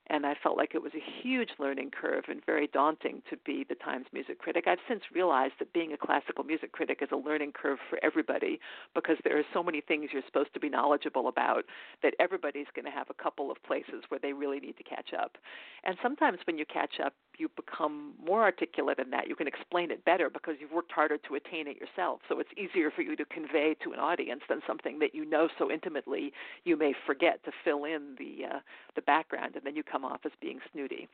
and 0.08 0.26
I 0.26 0.34
felt 0.42 0.56
like 0.56 0.74
it 0.74 0.82
was 0.82 0.92
a 0.94 1.22
huge 1.22 1.50
learning 1.58 1.90
curve 1.90 2.24
and 2.28 2.44
very 2.44 2.66
daunting 2.66 3.22
to 3.30 3.36
be 3.44 3.64
the 3.68 3.74
Times 3.74 4.06
music 4.12 4.38
critic. 4.38 4.64
I've 4.66 4.78
since 4.88 5.02
realized 5.14 5.54
that 5.58 5.72
being 5.72 5.92
a 5.92 5.96
classical 5.96 6.44
music 6.44 6.72
critic 6.72 6.98
is 7.00 7.08
a 7.12 7.16
learning 7.16 7.52
curve 7.52 7.78
for 7.88 7.98
everybody 8.02 8.60
because 8.94 9.16
there 9.24 9.38
are 9.38 9.44
so 9.52 9.62
many 9.62 9.80
things 9.80 10.10
you're 10.12 10.22
supposed 10.26 10.52
to 10.54 10.60
be 10.60 10.68
knowledgeable 10.68 11.28
about 11.28 11.64
that 12.02 12.14
everybody's 12.20 12.66
going 12.74 12.84
to 12.84 12.90
have 12.90 13.08
a 13.08 13.22
couple 13.22 13.50
of 13.50 13.62
places 13.62 14.04
where 14.08 14.20
they 14.20 14.32
really 14.32 14.60
need 14.60 14.76
to 14.76 14.82
catch 14.82 15.14
up. 15.18 15.38
And 15.84 15.96
sometimes 16.02 16.38
when 16.46 16.58
you 16.58 16.66
catch 16.66 17.00
up, 17.04 17.14
you 17.38 17.48
become 17.56 18.12
more 18.24 18.42
articulate 18.42 18.98
in 18.98 19.10
that. 19.10 19.28
You 19.28 19.34
can 19.34 19.48
explain 19.48 19.90
it 19.90 20.04
better 20.04 20.30
because 20.30 20.54
you've 20.60 20.72
worked 20.72 20.92
harder 20.92 21.18
to 21.18 21.34
attain 21.34 21.66
it 21.66 21.76
yourself. 21.76 22.20
So 22.28 22.38
it's 22.38 22.50
easier 22.56 22.90
for 22.90 23.02
you 23.02 23.16
to 23.16 23.24
convey 23.24 23.74
to 23.82 23.92
an 23.92 23.98
audience 23.98 24.42
than 24.48 24.60
something 24.66 24.98
that 25.00 25.14
you 25.14 25.24
know 25.24 25.48
so 25.58 25.70
intimately 25.70 26.32
you 26.64 26.76
may 26.76 26.94
forget 27.06 27.44
to 27.44 27.50
fill 27.64 27.84
in 27.84 28.16
the 28.18 28.46
uh, 28.46 28.58
the 28.94 29.02
background, 29.02 29.56
and 29.56 29.64
then 29.64 29.74
you 29.74 29.82
come 29.94 30.04
off 30.04 30.20
as 30.24 30.32
being 30.40 30.58
snooty. 30.72 31.08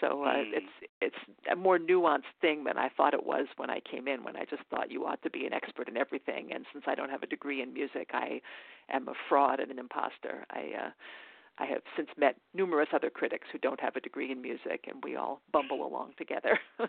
So 0.00 0.24
uh, 0.24 0.34
mm. 0.34 0.50
it's 0.52 0.88
it's 1.00 1.16
a 1.52 1.56
more 1.56 1.78
nuanced 1.78 2.32
thing 2.40 2.64
than 2.64 2.76
I 2.76 2.88
thought 2.88 3.14
it 3.14 3.24
was 3.24 3.46
when 3.56 3.70
I 3.70 3.80
came 3.80 4.08
in. 4.08 4.24
When 4.24 4.36
I 4.36 4.44
just 4.44 4.62
thought 4.70 4.90
you 4.90 5.06
ought 5.06 5.22
to 5.22 5.30
be 5.30 5.46
an 5.46 5.52
expert 5.52 5.88
in 5.88 5.96
everything, 5.96 6.50
and 6.52 6.64
since 6.72 6.84
I 6.88 6.94
don't 6.94 7.10
have 7.10 7.22
a 7.22 7.26
degree 7.26 7.62
in 7.62 7.72
music, 7.72 8.10
I 8.12 8.40
am 8.90 9.08
a 9.08 9.14
fraud 9.28 9.60
and 9.60 9.70
an 9.70 9.78
imposter. 9.78 10.44
I 10.50 10.86
uh, 10.86 10.90
I 11.58 11.66
have 11.66 11.82
since 11.96 12.08
met 12.18 12.36
numerous 12.54 12.88
other 12.92 13.10
critics 13.10 13.48
who 13.52 13.58
don't 13.58 13.80
have 13.80 13.96
a 13.96 14.00
degree 14.00 14.32
in 14.32 14.42
music, 14.42 14.86
and 14.88 15.02
we 15.04 15.16
all 15.16 15.40
bumble 15.52 15.86
along 15.86 16.12
together. 16.18 16.58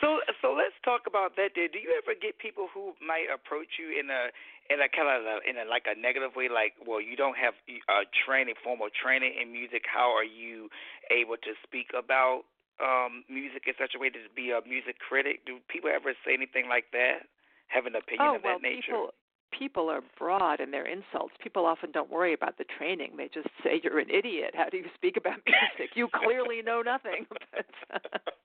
so, 0.00 0.20
so 0.40 0.52
let's 0.52 0.76
talk 0.84 1.06
about 1.06 1.36
that. 1.36 1.54
Do 1.54 1.66
you 1.66 1.92
ever 1.98 2.16
get 2.16 2.38
people 2.38 2.68
who 2.72 2.92
might 3.00 3.28
approach 3.32 3.78
you 3.78 3.92
in 3.94 4.10
a 4.10 4.30
in 4.72 4.80
a 4.80 4.88
kind 4.88 5.08
of 5.12 5.28
a, 5.28 5.36
in 5.44 5.60
a 5.60 5.68
like 5.68 5.84
a 5.84 5.92
negative 5.92 6.32
way, 6.32 6.48
like, 6.48 6.72
well, 6.80 7.00
you 7.00 7.16
don't 7.16 7.36
have 7.36 7.52
a 7.68 8.08
training, 8.24 8.56
formal 8.64 8.88
training 8.88 9.36
in 9.36 9.52
music. 9.52 9.84
How 9.84 10.08
are 10.16 10.24
you 10.24 10.72
able 11.12 11.36
to 11.36 11.52
speak 11.64 11.92
about 11.92 12.48
um 12.82 13.22
music 13.30 13.70
in 13.70 13.74
such 13.78 13.94
a 13.94 14.00
way 14.00 14.10
to 14.10 14.20
be 14.32 14.50
a 14.50 14.64
music 14.64 14.96
critic? 14.98 15.44
Do 15.44 15.60
people 15.68 15.92
ever 15.92 16.16
say 16.24 16.32
anything 16.32 16.68
like 16.68 16.88
that? 16.96 17.28
Have 17.68 17.84
an 17.86 17.96
opinion 17.96 18.24
oh, 18.24 18.36
of 18.36 18.42
well, 18.44 18.56
that 18.56 18.64
nature? 18.64 18.96
People, 18.96 19.12
people 19.56 19.88
are 19.88 20.00
broad 20.18 20.60
in 20.60 20.70
their 20.70 20.86
insults. 20.86 21.34
People 21.42 21.66
often 21.66 21.90
don't 21.92 22.10
worry 22.10 22.32
about 22.34 22.58
the 22.58 22.64
training. 22.78 23.12
They 23.16 23.28
just 23.32 23.48
say 23.64 23.80
you're 23.82 23.98
an 23.98 24.10
idiot. 24.10 24.54
How 24.54 24.68
do 24.68 24.76
you 24.78 24.86
speak 24.94 25.16
about 25.16 25.38
music? 25.46 25.94
You 25.94 26.08
clearly 26.12 26.62
know 26.62 26.82
nothing. 26.82 27.26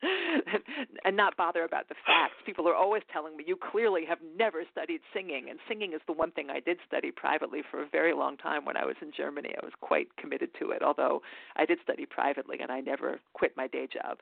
and 1.05 1.17
not 1.17 1.35
bother 1.37 1.63
about 1.63 1.89
the 1.89 1.95
facts. 2.05 2.35
People 2.45 2.67
are 2.67 2.75
always 2.75 3.03
telling 3.11 3.35
me 3.35 3.43
you 3.47 3.57
clearly 3.57 4.05
have 4.07 4.19
never 4.37 4.63
studied 4.71 5.01
singing, 5.13 5.49
and 5.49 5.59
singing 5.67 5.93
is 5.93 6.01
the 6.07 6.13
one 6.13 6.31
thing 6.31 6.49
I 6.49 6.59
did 6.59 6.77
study 6.87 7.11
privately 7.11 7.61
for 7.69 7.81
a 7.81 7.87
very 7.87 8.13
long 8.13 8.37
time 8.37 8.65
when 8.65 8.77
I 8.77 8.85
was 8.85 8.95
in 9.01 9.11
Germany. 9.15 9.53
I 9.61 9.65
was 9.65 9.73
quite 9.81 10.15
committed 10.17 10.49
to 10.59 10.71
it, 10.71 10.81
although 10.83 11.21
I 11.55 11.65
did 11.65 11.79
study 11.83 12.05
privately 12.05 12.57
and 12.61 12.71
I 12.71 12.79
never 12.79 13.19
quit 13.33 13.53
my 13.57 13.67
day 13.67 13.87
job. 13.91 14.19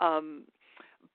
Um, 0.00 0.44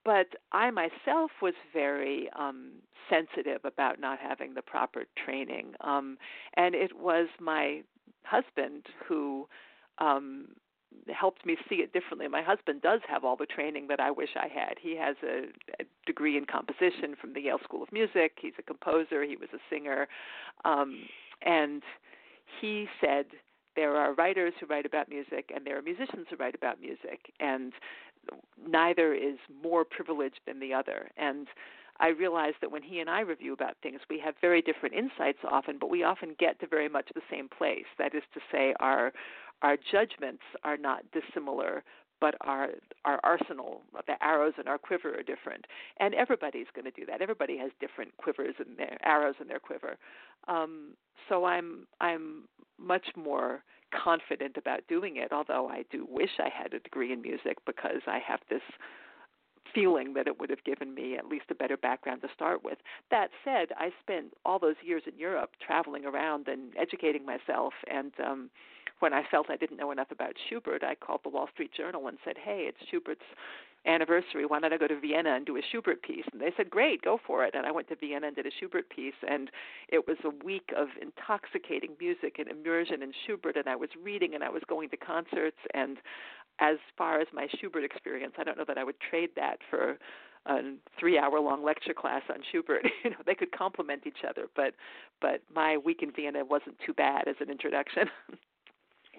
but 0.06 0.28
I 0.52 0.72
myself 0.72 1.32
was 1.42 1.54
very 1.74 2.30
um, 2.38 2.72
sensitive 3.10 3.62
about 3.64 4.00
not 4.00 4.20
having 4.20 4.54
the 4.54 4.62
proper 4.62 5.06
training, 5.24 5.74
um, 5.82 6.18
and 6.56 6.76
it 6.76 6.98
was 6.98 7.28
my 7.40 7.82
husband 8.24 8.86
who 9.08 9.48
um, 9.98 10.48
helped 11.14 11.46
me 11.46 11.58
see 11.70 11.76
it 11.76 11.94
differently. 11.94 12.28
My 12.28 12.42
husband 12.42 12.82
does 12.82 13.02
have 13.08 13.24
all 13.24 13.36
the 13.36 13.46
training 13.46 13.88
that 13.88 14.00
I 14.00 14.12
wish 14.12 14.30
I 14.36 14.48
had. 14.48 14.76
He 14.82 14.96
has 14.98 15.16
a, 15.24 15.48
a 15.82 15.86
degree 16.06 16.38
in 16.38 16.46
composition 16.46 17.16
from 17.20 17.34
the 17.34 17.42
Yale 17.42 17.60
School 17.64 17.84
of 17.84 17.92
Music. 17.92 18.34
He's 18.42 18.54
a 18.60 18.64
composer. 18.64 19.24
He 19.24 19.36
was 19.36 19.50
a 19.54 19.60
singer, 19.70 20.08
um, 20.66 21.00
and 21.42 21.84
he 22.62 22.88
said 23.02 23.26
there 23.76 23.96
are 23.96 24.14
writers 24.14 24.54
who 24.60 24.66
write 24.66 24.86
about 24.86 25.10
music 25.10 25.52
and 25.56 25.66
there 25.66 25.78
are 25.78 25.82
musicians 25.82 26.26
who 26.30 26.36
write 26.36 26.56
about 26.56 26.82
music 26.82 27.32
and 27.40 27.72
neither 28.68 29.14
is 29.14 29.38
more 29.64 29.86
privileged 29.86 30.40
than 30.46 30.60
the 30.60 30.74
other. 30.74 31.10
And 31.18 31.48
I 32.00 32.10
realize 32.10 32.54
that 32.62 32.72
when 32.72 32.84
he 32.84 33.00
and 33.00 33.10
I 33.10 33.22
review 33.22 33.54
about 33.54 33.76
things, 33.84 34.00
we 34.10 34.20
have 34.20 34.36
very 34.40 34.62
different 34.62 34.96
insights 34.96 35.40
often, 35.50 35.78
but 35.80 35.90
we 35.90 36.04
often 36.04 36.36
get 36.40 36.60
to 36.62 36.68
very 36.68 36.88
much 36.88 37.10
the 37.14 37.22
same 37.30 37.50
place. 37.50 37.86
That 37.98 38.16
is 38.16 38.24
to 38.34 38.40
say, 38.52 38.74
our 38.80 39.12
our 39.62 39.76
judgments 39.92 40.44
are 40.64 40.78
not 40.78 41.04
dissimilar, 41.12 41.84
but 42.22 42.36
our 42.42 42.70
our 43.04 43.20
arsenal, 43.24 43.82
the 44.08 44.22
arrows 44.24 44.54
in 44.58 44.68
our 44.68 44.78
quiver 44.78 45.14
are 45.20 45.24
different. 45.24 45.66
And 46.00 46.14
everybody's 46.14 46.68
going 46.74 46.86
to 46.86 46.92
do 46.92 47.06
that. 47.08 47.22
Everybody 47.22 47.58
has 47.58 47.72
different 47.82 48.16
quivers 48.18 48.56
and 48.60 48.78
arrows 49.04 49.36
in 49.42 49.48
their 49.48 49.60
quiver. 49.60 49.98
Um, 50.48 50.94
so 51.30 51.46
I'm 51.46 51.88
I'm 52.02 52.44
much 52.78 53.08
more 53.16 53.64
confident 54.04 54.58
about 54.58 54.82
doing 54.88 55.18
it, 55.18 55.32
although 55.32 55.68
I 55.68 55.84
do 55.92 56.06
wish 56.10 56.30
I 56.40 56.50
had 56.50 56.74
a 56.74 56.80
degree 56.80 57.12
in 57.14 57.22
music 57.22 57.58
because 57.66 58.02
I 58.08 58.20
have 58.28 58.40
this 58.50 58.62
feeling 59.74 60.14
that 60.16 60.28
it 60.28 60.40
would 60.40 60.50
have 60.50 60.64
given 60.64 60.96
me 60.96 61.16
at 61.16 61.28
least 61.28 61.46
a 61.52 61.56
better 61.56 61.78
background 61.78 62.22
to 62.22 62.28
start 62.34 62.64
with. 62.64 62.80
That 63.12 63.30
said, 63.44 63.68
I 63.78 63.92
spent 64.02 64.34
all 64.44 64.58
those 64.58 64.76
years 64.84 65.04
in 65.06 65.18
Europe 65.18 65.52
traveling 65.66 66.06
around 66.06 66.48
and 66.48 66.74
educating 66.78 67.26
myself 67.26 67.74
and 67.90 68.12
um 68.26 68.50
when 69.00 69.14
I 69.14 69.24
felt 69.32 69.50
I 69.50 69.56
didn't 69.56 69.78
know 69.78 69.92
enough 69.92 70.12
about 70.12 70.34
Schubert, 70.50 70.84
I 70.84 70.94
called 70.94 71.22
the 71.24 71.30
Wall 71.30 71.48
Street 71.54 71.72
Journal 71.74 72.08
and 72.10 72.18
said, 72.26 72.38
"Hey, 72.38 72.66
it's 72.68 72.90
Schubert's 72.90 73.24
anniversary. 73.86 74.46
Why 74.46 74.60
don't 74.60 74.74
I 74.74 74.78
go 74.78 74.88
to 74.88 75.00
Vienna 75.00 75.36
and 75.36 75.46
do 75.46 75.58
a 75.58 75.62
Schubert 75.72 76.02
piece?" 76.02 76.26
And 76.32 76.42
they 76.42 76.52
said, 76.56 76.70
"Great, 76.70 77.02
go 77.02 77.20
for 77.26 77.46
it." 77.46 77.56
And 77.56 77.66
I 77.66 77.72
went 77.72 77.88
to 77.90 77.96
Vienna 77.96 78.28
and 78.28 78.36
did 78.36 78.46
a 78.46 78.52
Schubert 78.60 78.90
piece, 78.90 79.20
and 79.28 79.50
it 79.88 80.08
was 80.08 80.18
a 80.24 80.30
week 80.44 80.72
of 80.76 80.90
intoxicating 81.02 81.96
music 82.00 82.40
and 82.40 82.48
immersion 82.48 83.02
in 83.04 83.14
Schubert. 83.26 83.58
And 83.58 83.68
I 83.68 83.76
was 83.76 83.90
reading 84.02 84.36
and 84.36 84.44
I 84.44 84.50
was 84.50 84.64
going 84.68 84.90
to 84.90 84.98
concerts. 84.98 85.58
And 85.74 85.98
as 86.60 86.78
far 86.98 87.22
as 87.22 87.28
my 87.34 87.48
Schubert 87.60 87.84
experience, 87.84 88.34
I 88.38 88.44
don't 88.44 88.58
know 88.58 88.66
that 88.68 88.78
I 88.78 88.84
would 88.84 89.00
trade 89.00 89.30
that 89.36 89.60
for 89.70 89.98
a 90.46 90.62
three-hour-long 91.00 91.64
lecture 91.64 91.94
class 91.94 92.24
on 92.30 92.38
Schubert. 92.52 92.86
you 93.04 93.12
know, 93.12 93.18
they 93.26 93.36
could 93.36 93.52
complement 93.52 94.04
each 94.06 94.24
other, 94.28 94.48
but 94.56 94.74
but 95.22 95.42
my 95.54 95.78
week 95.78 96.02
in 96.02 96.12
Vienna 96.12 96.46
wasn't 96.46 96.78
too 96.86 96.94
bad 96.94 97.28
as 97.28 97.36
an 97.40 97.50
introduction. 97.50 98.10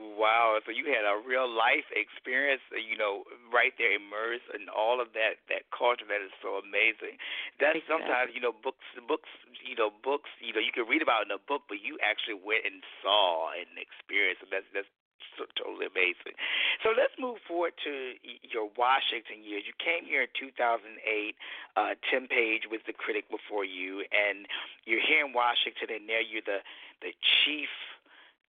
Wow, 0.00 0.57
so 0.64 0.73
you 0.73 0.88
had 0.88 1.04
a 1.04 1.21
real 1.21 1.45
life 1.45 1.85
experience, 1.92 2.64
you 2.73 2.97
know, 2.97 3.28
right 3.52 3.76
there 3.76 3.92
immersed 3.92 4.49
in 4.57 4.73
all 4.73 4.97
of 4.97 5.12
that 5.12 5.45
that 5.52 5.69
culture 5.69 6.09
that 6.09 6.25
is 6.25 6.33
so 6.40 6.57
amazing. 6.57 7.21
That 7.61 7.76
exactly. 7.76 7.85
sometimes, 7.85 8.28
you 8.33 8.40
know, 8.40 8.57
books 8.57 8.80
books, 9.04 9.28
you 9.61 9.76
know, 9.76 9.92
books, 9.92 10.33
you 10.40 10.57
know, 10.57 10.62
you 10.64 10.73
can 10.73 10.88
read 10.88 11.04
about 11.04 11.28
in 11.28 11.30
a 11.37 11.37
book, 11.37 11.69
but 11.69 11.85
you 11.85 12.00
actually 12.00 12.40
went 12.40 12.64
and 12.64 12.80
saw 13.04 13.52
and 13.52 13.69
experienced, 13.76 14.40
and 14.40 14.49
that's 14.49 14.64
that's 14.73 14.88
so 15.37 15.45
totally 15.52 15.85
amazing. 15.85 16.33
So 16.80 16.97
let's 16.97 17.12
move 17.21 17.45
forward 17.45 17.76
to 17.85 18.16
your 18.25 18.73
Washington 18.80 19.45
years. 19.45 19.69
You 19.69 19.76
came 19.76 20.09
here 20.09 20.25
in 20.25 20.33
2008. 20.33 20.97
Uh, 21.76 21.92
Tim 22.09 22.25
Page 22.25 22.73
was 22.73 22.80
the 22.88 22.97
critic 22.97 23.28
before 23.28 23.69
you, 23.69 24.00
and 24.09 24.49
you're 24.88 25.04
here 25.04 25.28
in 25.28 25.37
Washington, 25.37 25.92
and 25.92 26.09
now 26.09 26.25
you're 26.25 26.45
the 26.45 26.64
the 27.04 27.12
chief 27.45 27.69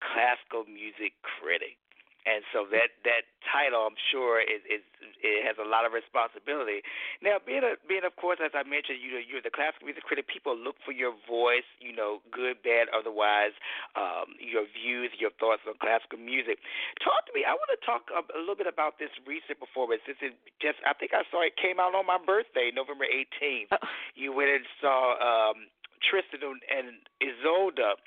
classical 0.01 0.65
music 0.65 1.13
critic. 1.21 1.77
And 2.21 2.45
so 2.53 2.69
that 2.69 2.93
that 3.01 3.25
title, 3.41 3.89
I'm 3.89 3.97
sure, 4.13 4.37
is, 4.45 4.61
is 4.69 4.85
it 5.25 5.41
has 5.41 5.57
a 5.57 5.65
lot 5.65 5.89
of 5.89 5.93
responsibility. 5.93 6.85
Now, 7.17 7.41
being 7.41 7.65
a, 7.65 7.81
being 7.89 8.05
of 8.05 8.13
course, 8.13 8.37
as 8.37 8.53
I 8.53 8.61
mentioned, 8.61 9.01
you 9.01 9.17
know, 9.17 9.21
you're 9.21 9.41
the 9.41 9.49
classical 9.49 9.89
music 9.89 10.05
critic. 10.05 10.29
People 10.29 10.53
look 10.53 10.77
for 10.85 10.93
your 10.93 11.17
voice, 11.25 11.65
you 11.81 11.89
know, 11.89 12.21
good, 12.29 12.61
bad, 12.61 12.93
otherwise, 12.93 13.57
um, 13.97 14.37
your 14.37 14.69
views, 14.69 15.09
your 15.17 15.33
thoughts 15.41 15.65
on 15.65 15.81
classical 15.81 16.21
music. 16.21 16.61
Talk 17.01 17.25
to 17.25 17.33
me. 17.33 17.41
I 17.41 17.57
want 17.57 17.73
to 17.73 17.81
talk 17.81 18.13
a, 18.13 18.21
a 18.37 18.39
little 18.41 18.57
bit 18.57 18.69
about 18.69 19.01
this 19.01 19.13
recent 19.25 19.57
performance. 19.57 20.05
This 20.05 20.21
is 20.21 20.37
just, 20.61 20.77
I 20.85 20.93
think 20.93 21.17
I 21.17 21.25
saw 21.33 21.41
it 21.41 21.57
came 21.57 21.81
out 21.81 21.97
on 21.97 22.05
my 22.05 22.21
birthday, 22.21 22.69
November 22.69 23.09
18th. 23.09 23.73
Uh. 23.73 23.81
You 24.13 24.29
went 24.29 24.53
and 24.53 24.65
saw 24.77 25.17
um, 25.17 25.73
Tristan 26.05 26.45
and 26.69 27.01
Isolde 27.17 27.97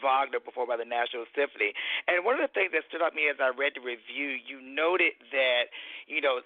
Wagner 0.00 0.40
performed 0.40 0.72
by 0.72 0.78
the 0.80 0.88
National 0.88 1.28
Symphony. 1.36 1.74
And 2.08 2.24
one 2.24 2.38
of 2.38 2.44
the 2.44 2.52
things 2.52 2.72
that 2.72 2.88
stood 2.88 3.02
out 3.02 3.12
to 3.12 3.18
me 3.18 3.28
as 3.28 3.36
I 3.42 3.52
read 3.52 3.76
the 3.76 3.84
review, 3.84 4.38
you 4.40 4.62
noted 4.62 5.18
that, 5.34 5.68
you 6.06 6.20
know, 6.20 6.40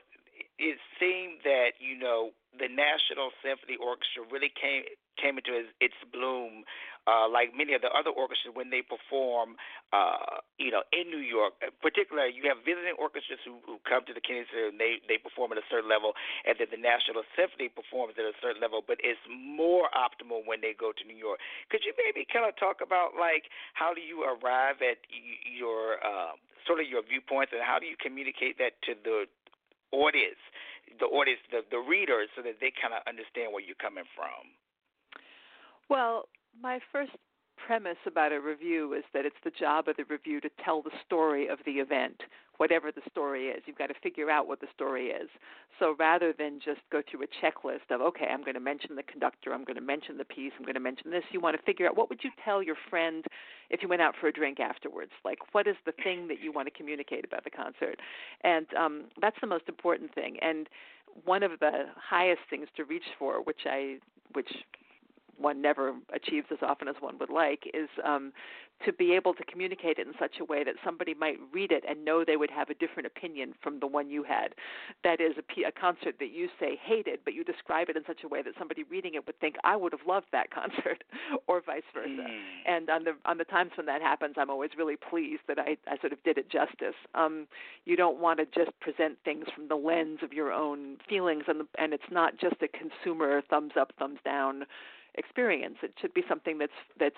it 0.58 0.78
seemed 0.98 1.44
that, 1.44 1.76
you 1.78 1.98
know, 1.98 2.30
the 2.56 2.68
National 2.68 3.30
Symphony 3.44 3.76
Orchestra 3.76 4.24
really 4.30 4.52
came 4.52 4.88
came 5.20 5.40
into 5.40 5.56
its, 5.56 5.72
its 5.80 5.96
bloom 6.12 6.64
uh, 7.06 7.30
like 7.30 7.54
many 7.54 7.70
of 7.70 7.86
the 7.86 7.90
other 7.94 8.10
orchestras 8.10 8.50
when 8.50 8.68
they 8.74 8.82
perform, 8.82 9.54
uh, 9.94 10.42
you 10.58 10.74
know, 10.74 10.82
in 10.90 11.06
New 11.06 11.22
York. 11.22 11.54
Particularly, 11.78 12.34
you 12.34 12.50
have 12.50 12.66
visiting 12.66 12.98
orchestras 12.98 13.38
who, 13.46 13.62
who 13.62 13.78
come 13.86 14.02
to 14.10 14.14
the 14.14 14.18
Kennedy 14.18 14.50
Center 14.50 14.74
and 14.74 14.78
they 14.82 14.98
they 15.06 15.14
perform 15.14 15.54
at 15.54 15.58
a 15.62 15.66
certain 15.70 15.86
level, 15.86 16.18
and 16.42 16.58
then 16.58 16.66
the 16.74 16.80
National 16.80 17.22
Symphony 17.38 17.70
performs 17.70 18.18
at 18.18 18.26
a 18.26 18.34
certain 18.42 18.58
level. 18.58 18.82
But 18.82 18.98
it's 19.06 19.22
more 19.30 19.86
optimal 19.94 20.42
when 20.42 20.60
they 20.60 20.74
go 20.74 20.90
to 20.90 21.02
New 21.06 21.16
York. 21.16 21.38
Could 21.70 21.86
you 21.86 21.94
maybe 21.94 22.26
kind 22.26 22.44
of 22.44 22.58
talk 22.58 22.82
about 22.82 23.14
like 23.14 23.46
how 23.78 23.94
do 23.94 24.02
you 24.02 24.26
arrive 24.26 24.82
at 24.82 24.98
your 25.46 26.02
uh, 26.02 26.34
sort 26.66 26.82
of 26.82 26.90
your 26.90 27.06
viewpoints 27.06 27.54
and 27.54 27.62
how 27.62 27.78
do 27.78 27.86
you 27.86 27.94
communicate 27.94 28.58
that 28.58 28.74
to 28.82 28.98
the 28.98 29.30
audience, 29.92 30.40
the 30.98 31.06
audience, 31.06 31.40
the 31.50 31.62
the 31.70 31.78
readers, 31.78 32.28
so 32.34 32.42
that 32.42 32.58
they 32.60 32.72
kind 32.74 32.94
of 32.94 33.02
understand 33.06 33.52
where 33.52 33.62
you're 33.62 33.78
coming 33.78 34.06
from? 34.14 34.54
Well, 35.88 36.28
my 36.60 36.80
first 36.90 37.12
premise 37.66 37.96
about 38.06 38.32
a 38.32 38.40
review 38.40 38.94
is 38.94 39.04
that 39.12 39.24
it's 39.24 39.36
the 39.44 39.50
job 39.50 39.88
of 39.88 39.96
the 39.96 40.04
review 40.04 40.40
to 40.40 40.50
tell 40.64 40.82
the 40.82 40.90
story 41.04 41.48
of 41.48 41.58
the 41.64 41.72
event, 41.72 42.22
whatever 42.58 42.90
the 42.92 43.02
story 43.10 43.48
is. 43.48 43.62
You've 43.66 43.78
got 43.78 43.88
to 43.88 43.94
figure 44.02 44.30
out 44.30 44.46
what 44.46 44.60
the 44.60 44.66
story 44.74 45.08
is. 45.08 45.28
So 45.78 45.94
rather 45.98 46.32
than 46.32 46.60
just 46.64 46.80
go 46.90 47.02
through 47.10 47.24
a 47.24 47.26
checklist 47.44 47.90
of, 47.90 48.00
okay, 48.00 48.26
I'm 48.26 48.42
going 48.42 48.54
to 48.54 48.60
mention 48.60 48.96
the 48.96 49.02
conductor, 49.02 49.52
I'm 49.52 49.64
going 49.64 49.76
to 49.76 49.82
mention 49.82 50.16
the 50.16 50.24
piece, 50.24 50.52
I'm 50.58 50.64
going 50.64 50.74
to 50.74 50.80
mention 50.80 51.10
this, 51.10 51.24
you 51.32 51.40
want 51.40 51.56
to 51.56 51.62
figure 51.62 51.86
out 51.86 51.96
what 51.96 52.08
would 52.08 52.22
you 52.22 52.30
tell 52.44 52.62
your 52.62 52.76
friend 52.88 53.24
if 53.70 53.82
you 53.82 53.88
went 53.88 54.02
out 54.02 54.14
for 54.20 54.28
a 54.28 54.32
drink 54.32 54.60
afterwards? 54.60 55.12
Like, 55.24 55.38
what 55.52 55.66
is 55.66 55.76
the 55.84 55.92
thing 56.04 56.28
that 56.28 56.40
you 56.40 56.52
want 56.52 56.66
to 56.66 56.72
communicate 56.72 57.24
about 57.24 57.44
the 57.44 57.50
concert? 57.50 57.98
And 58.42 58.66
um, 58.74 59.04
that's 59.20 59.36
the 59.40 59.46
most 59.46 59.68
important 59.68 60.14
thing. 60.14 60.36
And 60.42 60.68
one 61.24 61.42
of 61.42 61.52
the 61.60 61.84
highest 61.96 62.42
things 62.50 62.68
to 62.76 62.84
reach 62.84 63.06
for, 63.18 63.42
which 63.42 63.60
I, 63.66 63.98
which 64.32 64.50
one 65.38 65.60
never 65.60 65.94
achieves 66.14 66.46
as 66.50 66.58
often 66.62 66.88
as 66.88 66.96
one 67.00 67.18
would 67.18 67.30
like, 67.30 67.64
is 67.74 67.88
um, 68.04 68.32
to 68.84 68.92
be 68.92 69.12
able 69.12 69.32
to 69.34 69.44
communicate 69.44 69.98
it 69.98 70.06
in 70.06 70.12
such 70.18 70.36
a 70.40 70.44
way 70.44 70.62
that 70.62 70.74
somebody 70.84 71.14
might 71.14 71.38
read 71.52 71.72
it 71.72 71.82
and 71.88 72.04
know 72.04 72.24
they 72.24 72.36
would 72.36 72.50
have 72.50 72.68
a 72.68 72.74
different 72.74 73.06
opinion 73.06 73.54
from 73.62 73.80
the 73.80 73.86
one 73.86 74.10
you 74.10 74.22
had. 74.22 74.54
That 75.02 75.20
is 75.20 75.34
a, 75.38 75.66
a 75.66 75.72
concert 75.72 76.16
that 76.18 76.30
you 76.30 76.48
say 76.60 76.78
hated, 76.82 77.20
but 77.24 77.34
you 77.34 77.42
describe 77.42 77.88
it 77.88 77.96
in 77.96 78.02
such 78.06 78.22
a 78.24 78.28
way 78.28 78.42
that 78.42 78.52
somebody 78.58 78.82
reading 78.84 79.14
it 79.14 79.26
would 79.26 79.38
think 79.40 79.56
I 79.64 79.76
would 79.76 79.92
have 79.92 80.06
loved 80.06 80.26
that 80.32 80.50
concert, 80.54 81.04
or 81.46 81.62
vice 81.64 81.82
versa. 81.94 82.10
Mm. 82.10 82.40
And 82.66 82.90
on 82.90 83.04
the 83.04 83.12
on 83.24 83.38
the 83.38 83.44
times 83.44 83.72
when 83.76 83.86
that 83.86 84.02
happens, 84.02 84.34
I'm 84.36 84.50
always 84.50 84.70
really 84.76 84.96
pleased 84.96 85.42
that 85.48 85.58
I, 85.58 85.76
I 85.86 85.96
sort 85.98 86.12
of 86.12 86.22
did 86.22 86.38
it 86.38 86.50
justice. 86.50 86.96
Um, 87.14 87.46
you 87.84 87.96
don't 87.96 88.20
want 88.20 88.38
to 88.40 88.46
just 88.46 88.78
present 88.80 89.18
things 89.24 89.46
from 89.54 89.68
the 89.68 89.76
lens 89.76 90.18
of 90.22 90.32
your 90.32 90.52
own 90.52 90.96
feelings, 91.08 91.44
and 91.48 91.60
the, 91.60 91.66
and 91.78 91.92
it's 91.92 92.10
not 92.10 92.38
just 92.38 92.56
a 92.62 92.68
consumer 92.68 93.42
thumbs 93.48 93.72
up, 93.78 93.92
thumbs 93.98 94.18
down 94.24 94.64
experience. 95.16 95.76
It 95.82 95.94
should 96.00 96.14
be 96.14 96.22
something 96.28 96.58
that's 96.58 96.72
that's 96.98 97.16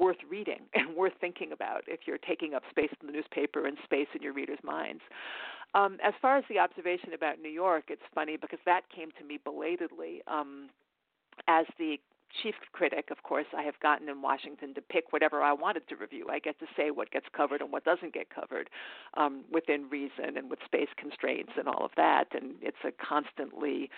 worth 0.00 0.16
reading 0.28 0.60
and 0.74 0.96
worth 0.96 1.12
thinking 1.20 1.52
about 1.52 1.82
if 1.86 2.00
you're 2.06 2.18
taking 2.18 2.54
up 2.54 2.62
space 2.70 2.90
in 3.00 3.06
the 3.06 3.12
newspaper 3.12 3.66
and 3.66 3.76
space 3.84 4.08
in 4.14 4.22
your 4.22 4.32
readers' 4.32 4.58
minds. 4.62 5.02
Um, 5.74 5.98
as 6.02 6.14
far 6.22 6.38
as 6.38 6.44
the 6.48 6.58
observation 6.58 7.12
about 7.12 7.40
New 7.40 7.50
York, 7.50 7.84
it's 7.88 8.02
funny 8.14 8.36
because 8.36 8.60
that 8.64 8.82
came 8.94 9.10
to 9.18 9.24
me 9.24 9.38
belatedly 9.42 10.22
um, 10.26 10.70
as 11.48 11.66
the 11.78 11.98
chief 12.42 12.54
critic, 12.72 13.10
of 13.10 13.22
course, 13.22 13.46
I 13.56 13.62
have 13.62 13.78
gotten 13.80 14.08
in 14.08 14.22
Washington 14.22 14.74
to 14.74 14.80
pick 14.80 15.12
whatever 15.12 15.42
I 15.42 15.52
wanted 15.52 15.88
to 15.88 15.96
review. 15.96 16.26
I 16.30 16.38
get 16.38 16.58
to 16.60 16.66
say 16.76 16.90
what 16.90 17.10
gets 17.10 17.26
covered 17.36 17.60
and 17.60 17.72
what 17.72 17.84
doesn't 17.84 18.14
get 18.14 18.28
covered 18.30 18.70
um, 19.14 19.44
within 19.50 19.88
reason 19.88 20.36
and 20.36 20.50
with 20.50 20.58
space 20.64 20.88
constraints 20.96 21.52
and 21.58 21.68
all 21.68 21.84
of 21.84 21.90
that. 21.96 22.26
And 22.32 22.54
it's 22.60 22.76
a 22.84 22.92
constantly 22.92 23.90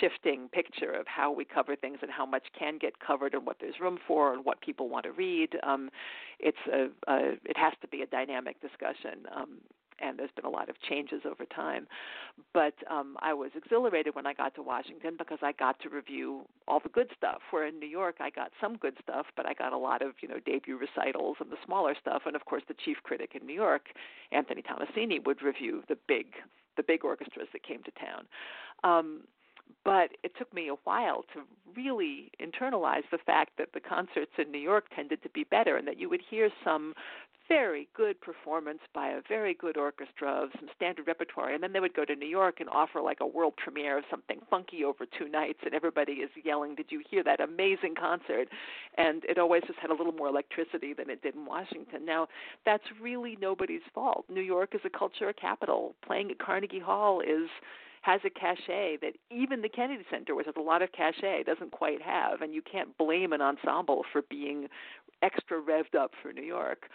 shifting 0.00 0.48
picture 0.48 0.92
of 0.92 1.06
how 1.06 1.32
we 1.32 1.44
cover 1.44 1.76
things 1.76 1.98
and 2.02 2.10
how 2.10 2.26
much 2.26 2.44
can 2.58 2.78
get 2.78 2.98
covered 3.00 3.34
and 3.34 3.46
what 3.46 3.56
there's 3.60 3.80
room 3.80 3.98
for 4.06 4.32
and 4.32 4.44
what 4.44 4.60
people 4.60 4.88
want 4.88 5.04
to 5.04 5.12
read. 5.12 5.56
Um, 5.62 5.90
it's 6.38 6.56
a, 6.72 6.86
a 7.10 7.32
it 7.44 7.56
has 7.56 7.72
to 7.80 7.88
be 7.88 8.02
a 8.02 8.06
dynamic 8.06 8.60
discussion. 8.60 9.26
Um, 9.34 9.58
and 10.00 10.18
there's 10.18 10.30
been 10.34 10.44
a 10.44 10.50
lot 10.50 10.68
of 10.68 10.80
changes 10.80 11.22
over 11.24 11.44
time. 11.44 11.86
But 12.52 12.74
um, 12.90 13.16
I 13.20 13.32
was 13.34 13.50
exhilarated 13.54 14.14
when 14.14 14.26
I 14.26 14.34
got 14.34 14.54
to 14.56 14.62
Washington 14.62 15.16
because 15.18 15.38
I 15.42 15.52
got 15.52 15.80
to 15.80 15.88
review 15.88 16.42
all 16.68 16.80
the 16.80 16.88
good 16.88 17.10
stuff. 17.16 17.40
Where 17.50 17.66
in 17.66 17.78
New 17.78 17.88
York, 17.88 18.16
I 18.20 18.30
got 18.30 18.52
some 18.60 18.76
good 18.76 18.94
stuff, 19.02 19.26
but 19.36 19.46
I 19.46 19.54
got 19.54 19.72
a 19.72 19.78
lot 19.78 20.02
of 20.02 20.12
you 20.20 20.28
know 20.28 20.38
debut 20.44 20.78
recitals 20.78 21.36
and 21.40 21.50
the 21.50 21.56
smaller 21.64 21.94
stuff. 22.00 22.22
And 22.26 22.36
of 22.36 22.44
course, 22.44 22.62
the 22.68 22.74
chief 22.84 22.98
critic 23.02 23.32
in 23.40 23.46
New 23.46 23.54
York, 23.54 23.86
Anthony 24.32 24.62
Tommasini, 24.62 25.24
would 25.24 25.42
review 25.42 25.82
the 25.88 25.96
big 26.08 26.26
the 26.76 26.82
big 26.82 27.04
orchestras 27.04 27.48
that 27.52 27.62
came 27.62 27.82
to 27.84 27.90
town. 27.92 28.26
Um, 28.84 29.22
but 29.84 30.10
it 30.22 30.32
took 30.36 30.52
me 30.52 30.68
a 30.68 30.74
while 30.84 31.24
to 31.32 31.42
really 31.76 32.30
internalize 32.40 33.04
the 33.10 33.18
fact 33.18 33.52
that 33.58 33.68
the 33.72 33.80
concerts 33.80 34.32
in 34.38 34.50
New 34.50 34.58
York 34.58 34.86
tended 34.94 35.22
to 35.22 35.28
be 35.28 35.44
better 35.44 35.76
and 35.76 35.86
that 35.86 35.98
you 35.98 36.08
would 36.08 36.22
hear 36.28 36.50
some 36.64 36.94
very 37.48 37.88
good 37.94 38.20
performance 38.20 38.80
by 38.94 39.08
a 39.08 39.20
very 39.28 39.54
good 39.54 39.76
orchestra 39.76 40.28
of 40.28 40.50
some 40.58 40.68
standard 40.74 41.06
repertoire 41.06 41.52
and 41.52 41.62
then 41.62 41.72
they 41.72 41.80
would 41.80 41.94
go 41.94 42.04
to 42.04 42.16
New 42.16 42.28
York 42.28 42.60
and 42.60 42.68
offer 42.68 43.00
like 43.00 43.18
a 43.20 43.26
world 43.26 43.54
premiere 43.56 43.98
of 43.98 44.04
something 44.10 44.40
funky 44.50 44.84
over 44.84 45.04
two 45.18 45.28
nights 45.28 45.58
and 45.64 45.74
everybody 45.74 46.12
is 46.14 46.30
yelling 46.44 46.74
did 46.74 46.86
you 46.88 47.02
hear 47.08 47.22
that 47.22 47.40
amazing 47.40 47.94
concert? 47.98 48.48
And 48.98 49.24
it 49.24 49.38
always 49.38 49.62
just 49.66 49.78
had 49.78 49.90
a 49.90 49.94
little 49.94 50.12
more 50.12 50.28
electricity 50.28 50.92
than 50.92 51.10
it 51.10 51.22
did 51.22 51.34
in 51.34 51.46
Washington. 51.46 52.04
Now 52.04 52.28
that's 52.64 52.84
really 53.00 53.36
nobody's 53.40 53.82
fault. 53.94 54.24
New 54.28 54.40
York 54.42 54.74
is 54.74 54.80
a 54.84 54.90
culture 54.90 55.32
capital. 55.32 55.94
Playing 56.04 56.30
at 56.30 56.38
Carnegie 56.38 56.80
Hall 56.80 57.20
is 57.20 57.48
has 58.02 58.20
a 58.24 58.30
cachet 58.30 58.98
that 59.02 59.14
even 59.32 59.62
the 59.62 59.68
Kennedy 59.68 60.04
Center, 60.08 60.36
which 60.36 60.46
has 60.46 60.54
a 60.56 60.60
lot 60.60 60.80
of 60.80 60.92
cachet, 60.92 61.42
doesn't 61.42 61.72
quite 61.72 62.00
have, 62.00 62.40
and 62.40 62.54
you 62.54 62.62
can't 62.62 62.96
blame 62.98 63.32
an 63.32 63.40
ensemble 63.40 64.04
for 64.12 64.22
being 64.30 64.68
extra 65.22 65.60
revved 65.60 65.98
up 65.98 66.12
for 66.22 66.32
New 66.32 66.44
York. 66.44 66.88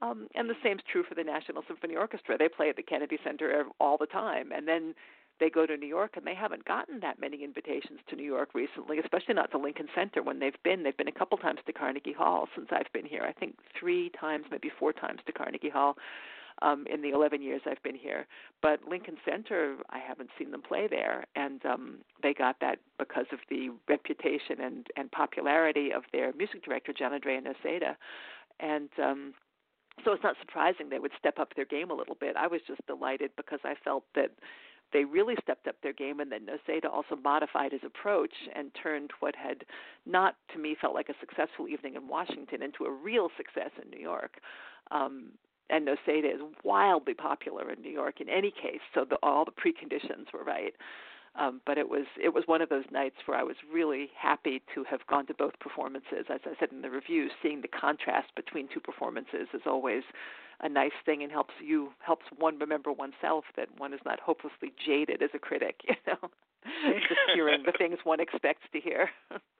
Um, 0.00 0.28
and 0.34 0.48
the 0.48 0.54
same's 0.62 0.82
true 0.90 1.02
for 1.02 1.14
the 1.14 1.24
National 1.24 1.62
Symphony 1.66 1.96
Orchestra. 1.96 2.38
They 2.38 2.48
play 2.48 2.68
at 2.68 2.76
the 2.76 2.82
Kennedy 2.82 3.18
Center 3.24 3.64
all 3.80 3.98
the 3.98 4.06
time, 4.06 4.52
and 4.52 4.68
then 4.68 4.94
they 5.40 5.50
go 5.50 5.66
to 5.66 5.76
New 5.76 5.86
York, 5.86 6.16
and 6.16 6.26
they 6.26 6.34
haven't 6.34 6.64
gotten 6.64 7.00
that 7.00 7.20
many 7.20 7.44
invitations 7.44 8.00
to 8.08 8.16
New 8.16 8.24
York 8.24 8.50
recently, 8.54 8.98
especially 8.98 9.34
not 9.34 9.50
to 9.52 9.58
Lincoln 9.58 9.88
Center 9.94 10.22
when 10.22 10.38
they've 10.38 10.60
been. 10.64 10.82
They've 10.82 10.96
been 10.96 11.08
a 11.08 11.12
couple 11.12 11.38
times 11.38 11.60
to 11.66 11.72
Carnegie 11.72 12.12
Hall 12.12 12.48
since 12.54 12.68
I've 12.70 12.92
been 12.92 13.06
here. 13.06 13.22
I 13.22 13.32
think 13.32 13.56
three 13.78 14.10
times, 14.20 14.46
maybe 14.50 14.70
four 14.78 14.92
times 14.92 15.20
to 15.26 15.32
Carnegie 15.32 15.70
Hall 15.70 15.96
um, 16.62 16.86
in 16.92 17.02
the 17.02 17.10
11 17.10 17.42
years 17.42 17.62
I've 17.66 17.82
been 17.82 17.94
here. 17.94 18.26
But 18.62 18.80
Lincoln 18.88 19.16
Center, 19.24 19.76
I 19.90 19.98
haven't 19.98 20.30
seen 20.38 20.50
them 20.50 20.62
play 20.62 20.88
there, 20.88 21.24
and 21.36 21.64
um, 21.64 21.98
they 22.22 22.34
got 22.34 22.56
that 22.60 22.78
because 22.98 23.26
of 23.32 23.38
the 23.48 23.70
reputation 23.88 24.60
and 24.60 24.86
and 24.96 25.10
popularity 25.12 25.92
of 25.92 26.02
their 26.12 26.32
music 26.32 26.64
director 26.64 26.92
Gianandrea 26.92 27.40
Noseda, 27.42 27.96
and 28.60 28.88
um, 29.02 29.34
so 30.04 30.12
it's 30.12 30.22
not 30.22 30.36
surprising 30.40 30.88
they 30.88 30.98
would 30.98 31.12
step 31.18 31.38
up 31.38 31.54
their 31.54 31.64
game 31.64 31.90
a 31.90 31.94
little 31.94 32.16
bit. 32.18 32.36
I 32.36 32.46
was 32.46 32.60
just 32.66 32.86
delighted 32.86 33.30
because 33.36 33.60
I 33.64 33.74
felt 33.84 34.04
that 34.14 34.30
they 34.92 35.04
really 35.04 35.34
stepped 35.42 35.68
up 35.68 35.76
their 35.82 35.92
game, 35.92 36.20
and 36.20 36.32
then 36.32 36.46
Noseda 36.46 36.90
also 36.90 37.16
modified 37.16 37.72
his 37.72 37.82
approach 37.84 38.32
and 38.54 38.70
turned 38.82 39.10
what 39.20 39.34
had 39.36 39.64
not, 40.06 40.36
to 40.52 40.58
me, 40.58 40.76
felt 40.80 40.94
like 40.94 41.10
a 41.10 41.14
successful 41.20 41.68
evening 41.68 41.94
in 41.94 42.08
Washington 42.08 42.62
into 42.62 42.84
a 42.84 42.90
real 42.90 43.28
success 43.36 43.70
in 43.82 43.90
New 43.90 44.00
York. 44.00 44.40
Um, 44.90 45.32
and 45.70 45.86
Noseda 45.86 46.34
is 46.34 46.40
wildly 46.64 47.12
popular 47.12 47.70
in 47.70 47.82
New 47.82 47.90
York 47.90 48.20
in 48.22 48.28
any 48.30 48.50
case, 48.50 48.80
so 48.94 49.04
the, 49.08 49.16
all 49.22 49.44
the 49.44 49.50
preconditions 49.50 50.32
were 50.32 50.44
right. 50.44 50.74
Um, 51.38 51.60
but 51.64 51.78
it 51.78 51.88
was 51.88 52.06
it 52.22 52.34
was 52.34 52.44
one 52.46 52.62
of 52.62 52.68
those 52.68 52.84
nights 52.90 53.16
where 53.26 53.38
I 53.38 53.44
was 53.44 53.56
really 53.72 54.10
happy 54.18 54.60
to 54.74 54.82
have 54.84 55.06
gone 55.06 55.26
to 55.26 55.34
both 55.34 55.58
performances. 55.60 56.26
As 56.28 56.40
I 56.44 56.58
said 56.58 56.70
in 56.72 56.82
the 56.82 56.90
review, 56.90 57.28
seeing 57.42 57.60
the 57.60 57.68
contrast 57.68 58.34
between 58.34 58.68
two 58.72 58.80
performances 58.80 59.46
is 59.54 59.62
always 59.64 60.02
a 60.60 60.68
nice 60.68 60.96
thing 61.06 61.22
and 61.22 61.30
helps 61.30 61.54
you 61.64 61.92
helps 62.00 62.24
one 62.36 62.58
remember 62.58 62.92
oneself 62.92 63.44
that 63.56 63.68
one 63.78 63.94
is 63.94 64.00
not 64.04 64.18
hopelessly 64.18 64.72
jaded 64.84 65.22
as 65.22 65.30
a 65.32 65.38
critic, 65.38 65.76
you 65.88 65.94
know, 66.06 66.28
just 67.08 67.20
hearing 67.34 67.62
the 67.64 67.72
things 67.78 67.98
one 68.02 68.20
expects 68.20 68.66
to 68.72 68.80
hear. 68.80 69.08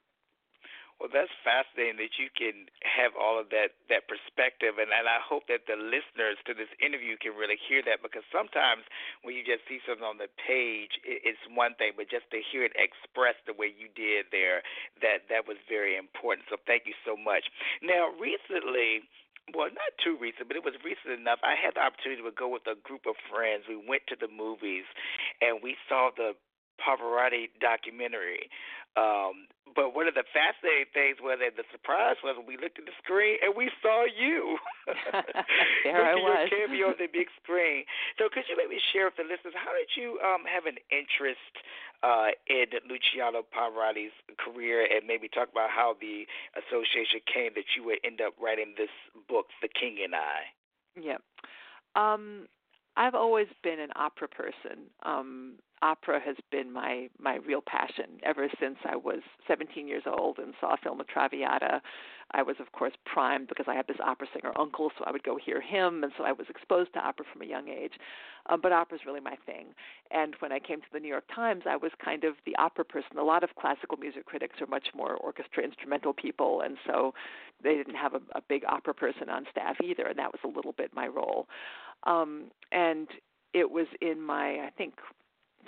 Well, 0.99 1.11
that's 1.15 1.31
fascinating 1.47 2.03
that 2.03 2.19
you 2.19 2.27
can 2.35 2.67
have 2.83 3.15
all 3.15 3.39
of 3.39 3.55
that 3.55 3.79
that 3.87 4.11
perspective, 4.11 4.83
and 4.83 4.91
and 4.91 5.07
I 5.07 5.23
hope 5.23 5.47
that 5.47 5.71
the 5.71 5.79
listeners 5.79 6.43
to 6.51 6.59
this 6.59 6.71
interview 6.83 7.15
can 7.15 7.39
really 7.39 7.55
hear 7.55 7.87
that 7.87 8.03
because 8.03 8.27
sometimes 8.35 8.83
when 9.23 9.39
you 9.39 9.47
just 9.47 9.63
see 9.71 9.79
something 9.87 10.03
on 10.03 10.19
the 10.19 10.27
page, 10.43 10.99
it, 11.07 11.23
it's 11.23 11.45
one 11.55 11.79
thing, 11.79 11.95
but 11.95 12.11
just 12.11 12.27
to 12.35 12.43
hear 12.43 12.67
it 12.67 12.75
expressed 12.75 13.47
the 13.47 13.55
way 13.55 13.71
you 13.71 13.87
did 13.95 14.27
there, 14.35 14.67
that 14.99 15.31
that 15.31 15.47
was 15.47 15.55
very 15.71 15.95
important. 15.95 16.51
So 16.51 16.59
thank 16.67 16.83
you 16.91 16.99
so 17.07 17.15
much. 17.15 17.47
Now, 17.79 18.11
recently 18.19 19.07
well, 19.55 19.73
not 19.73 19.93
too 20.03 20.17
recent, 20.21 20.49
but 20.49 20.57
it 20.61 20.65
was 20.65 20.77
recent 20.85 21.17
enough. 21.17 21.41
I 21.41 21.57
had 21.57 21.73
the 21.73 21.81
opportunity 21.81 22.21
to 22.21 22.35
go 22.35 22.49
with 22.53 22.69
a 22.69 22.77
group 22.85 23.09
of 23.09 23.17
friends. 23.33 23.65
We 23.65 23.81
went 23.81 24.05
to 24.13 24.17
the 24.19 24.29
movies, 24.29 24.85
and 25.41 25.63
we 25.65 25.77
saw 25.89 26.11
the 26.13 26.37
Pavarotti 26.79 27.51
documentary. 27.61 28.49
Um, 28.97 29.47
but 29.77 29.95
one 29.95 30.09
of 30.09 30.15
the 30.19 30.27
fascinating 30.35 30.91
things 30.91 31.23
was 31.23 31.39
that 31.39 31.55
the 31.55 31.63
surprise 31.71 32.19
was 32.25 32.35
when 32.35 32.49
we 32.49 32.59
looked 32.59 32.83
at 32.83 32.87
the 32.89 32.97
screen 32.99 33.39
and 33.45 33.55
we 33.55 33.71
saw 33.79 34.03
you. 34.09 34.59
there 35.85 36.03
I 36.03 36.19
was. 36.19 36.49
Your 36.51 36.67
cameo 36.67 36.87
on 36.91 36.99
the 36.99 37.07
big 37.13 37.31
screen. 37.39 37.85
So 38.19 38.27
could 38.27 38.49
you 38.51 38.59
maybe 38.59 38.81
share 38.91 39.07
with 39.07 39.21
the 39.21 39.29
listeners 39.29 39.55
how 39.55 39.71
did 39.77 39.93
you 39.95 40.19
um, 40.25 40.43
have 40.51 40.67
an 40.67 40.83
interest 40.91 41.55
uh, 42.03 42.35
in 42.51 42.75
Luciano 42.91 43.47
Pavarotti's 43.47 44.15
career 44.41 44.83
and 44.83 45.07
maybe 45.07 45.29
talk 45.29 45.47
about 45.53 45.71
how 45.71 45.95
the 46.01 46.27
association 46.59 47.23
came 47.29 47.55
that 47.55 47.79
you 47.79 47.87
would 47.87 48.03
end 48.03 48.19
up 48.19 48.35
writing 48.41 48.75
this 48.75 48.93
book, 49.31 49.47
The 49.63 49.69
King 49.69 50.03
and 50.03 50.15
I? 50.17 50.49
Yeah. 50.99 51.23
Um, 51.95 52.49
I've 52.97 53.15
always 53.15 53.47
been 53.63 53.79
an 53.79 53.91
opera 53.95 54.27
person. 54.27 54.91
Um, 55.05 55.63
opera 55.83 56.21
has 56.25 56.37
been 56.51 56.73
my 56.73 57.09
my 57.19 57.37
real 57.37 57.63
passion 57.67 58.19
ever 58.23 58.49
since 58.61 58.77
I 58.85 58.97
was 58.97 59.21
17 59.47 59.87
years 59.89 60.05
old 60.07 60.39
and 60.39 60.55
saw 60.61 60.75
a 60.75 60.77
film 60.77 61.01
of 61.01 61.09
Traviata. 61.09 61.81
I 62.33 62.43
was 62.43 62.57
of 62.61 62.73
course 62.73 62.93
primed 63.07 63.49
because 63.49 63.67
I 63.69 63.75
had 63.75 63.87
this 63.87 63.97
opera 64.05 64.27
singer 64.33 64.53
uncle, 64.59 64.91
so 64.99 65.05
I 65.07 65.13
would 65.13 65.23
go 65.23 65.37
hear 65.37 65.61
him, 65.61 66.05
and 66.05 66.13
so 66.17 66.25
I 66.25 66.33
was 66.33 66.47
exposed 66.51 66.93
to 66.95 67.01
opera 67.01 67.25
from 67.33 67.43
a 67.43 67.47
young 67.47 67.69
age. 67.69 67.95
Um, 68.51 68.61
but 68.63 68.73
opera 68.73 68.97
is 68.99 69.07
really 69.07 69.21
my 69.21 69.37
thing. 69.47 69.69
And 70.11 70.35
when 70.41 70.53
I 70.53 70.59
came 70.59 70.81
to 70.81 70.87
the 70.93 71.01
New 71.01 71.09
York 71.09 71.25
Times, 71.35 71.65
I 71.69 71.77
was 71.77 71.93
kind 72.03 72.25
of 72.25 72.35
the 72.47 72.57
opera 72.57 72.85
person. 72.85 73.19
A 73.19 73.23
lot 73.23 73.45
of 73.45 73.51
classical 73.57 73.97
music 73.99 74.27
critics 74.27 74.61
are 74.61 74.67
much 74.67 74.89
more 74.95 75.17
orchestra 75.17 75.65
instrumental 75.65 76.13
people, 76.13 76.63
and 76.63 76.77
so 76.87 77.15
they 77.63 77.75
didn't 77.75 77.97
have 77.97 78.15
a, 78.15 78.21
a 78.35 78.43
big 78.49 78.63
opera 78.69 78.95
person 78.95 79.29
on 79.29 79.45
staff 79.51 79.77
either, 79.83 80.07
and 80.07 80.19
that 80.19 80.33
was 80.33 80.41
a 80.45 80.49
little 80.49 80.73
bit 80.73 80.91
my 80.95 81.07
role. 81.07 81.47
Um, 82.05 82.51
and 82.73 83.09
it 83.55 83.71
was 83.71 83.87
in 84.01 84.21
my, 84.21 84.61
I 84.61 84.71
think, 84.77 84.95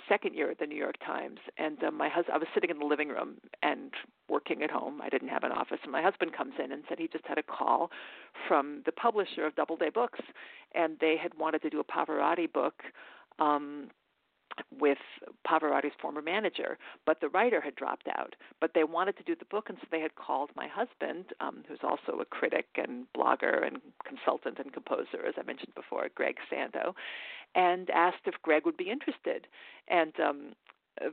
second 0.09 0.33
year 0.33 0.49
at 0.51 0.59
the 0.59 0.65
New 0.65 0.75
York 0.77 0.95
Times, 1.05 1.39
and 1.57 1.83
uh, 1.83 1.91
my 1.91 2.09
husband. 2.09 2.35
I 2.35 2.37
was 2.37 2.47
sitting 2.53 2.69
in 2.69 2.79
the 2.79 2.85
living 2.85 3.09
room 3.09 3.37
and 3.61 3.91
working 4.29 4.63
at 4.63 4.71
home. 4.71 5.01
I 5.01 5.09
didn't 5.09 5.29
have 5.29 5.43
an 5.43 5.51
office, 5.51 5.79
and 5.83 5.91
my 5.91 6.01
husband 6.01 6.33
comes 6.35 6.53
in 6.63 6.71
and 6.71 6.83
said 6.87 6.99
he 6.99 7.07
just 7.07 7.25
had 7.25 7.37
a 7.37 7.43
call 7.43 7.91
from 8.47 8.81
the 8.85 8.91
publisher 8.91 9.45
of 9.45 9.55
Doubleday 9.55 9.89
Books, 9.89 10.19
and 10.73 10.97
they 10.99 11.15
had 11.21 11.33
wanted 11.37 11.61
to 11.63 11.69
do 11.69 11.79
a 11.79 11.83
Pavarotti 11.83 12.51
book. 12.51 12.83
Um, 13.39 13.89
with 14.79 14.97
Pavarotti's 15.47 15.95
former 16.01 16.21
manager, 16.21 16.77
but 17.05 17.21
the 17.21 17.29
writer 17.29 17.61
had 17.61 17.75
dropped 17.75 18.07
out. 18.07 18.35
But 18.59 18.71
they 18.73 18.83
wanted 18.83 19.17
to 19.17 19.23
do 19.23 19.35
the 19.35 19.45
book, 19.45 19.69
and 19.69 19.77
so 19.79 19.87
they 19.91 20.01
had 20.01 20.15
called 20.15 20.51
my 20.55 20.67
husband, 20.67 21.25
um, 21.39 21.63
who's 21.67 21.79
also 21.83 22.19
a 22.19 22.25
critic 22.25 22.67
and 22.75 23.05
blogger 23.17 23.65
and 23.65 23.79
consultant 24.05 24.59
and 24.59 24.73
composer, 24.73 25.25
as 25.27 25.35
I 25.37 25.43
mentioned 25.43 25.75
before, 25.75 26.07
Greg 26.15 26.37
Sandow, 26.49 26.95
and 27.55 27.89
asked 27.89 28.25
if 28.25 28.35
Greg 28.41 28.65
would 28.65 28.77
be 28.77 28.89
interested. 28.89 29.47
And 29.87 30.13
um, 30.19 30.53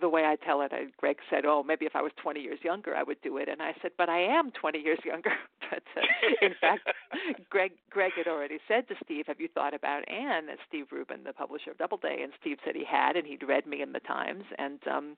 the 0.01 0.09
way 0.09 0.25
I 0.25 0.37
tell 0.37 0.61
it, 0.63 0.73
I, 0.73 0.87
Greg 0.97 1.19
said, 1.31 1.45
"Oh, 1.47 1.63
maybe 1.63 1.87
if 1.87 1.95
I 1.95 2.03
was 2.03 2.13
20 2.21 2.41
years 2.41 2.59
younger, 2.63 2.95
I 2.95 3.03
would 3.03 3.21
do 3.23 3.37
it." 3.39 3.49
And 3.49 3.63
I 3.63 3.75
said, 3.81 3.93
"But 3.97 4.09
I 4.09 4.21
am 4.21 4.51
20 4.51 4.79
years 4.79 4.99
younger." 5.05 5.33
but 5.71 5.83
uh, 5.97 6.47
in 6.47 6.55
fact, 6.61 6.89
Greg 7.51 7.73
Greg 7.91 8.13
had 8.17 8.27
already 8.27 8.59
said 8.67 8.89
to 8.89 8.95
Steve, 9.05 9.27
"Have 9.27 9.41
you 9.41 9.49
thought 9.49 9.75
about 9.75 10.09
Anne?" 10.09 10.49
Steve 10.69 10.87
Rubin, 10.91 11.25
the 11.25 11.33
publisher 11.33 11.71
of 11.71 11.79
Doubleday, 11.79 12.23
and 12.23 12.33
Steve 12.41 12.59
said 12.65 12.75
he 12.75 12.85
had, 12.85 13.17
and 13.17 13.27
he'd 13.27 13.43
read 13.47 13.67
me 13.67 13.83
in 13.83 13.93
the 13.93 14.01
Times, 14.01 14.45
and 14.59 14.81
um, 14.91 15.17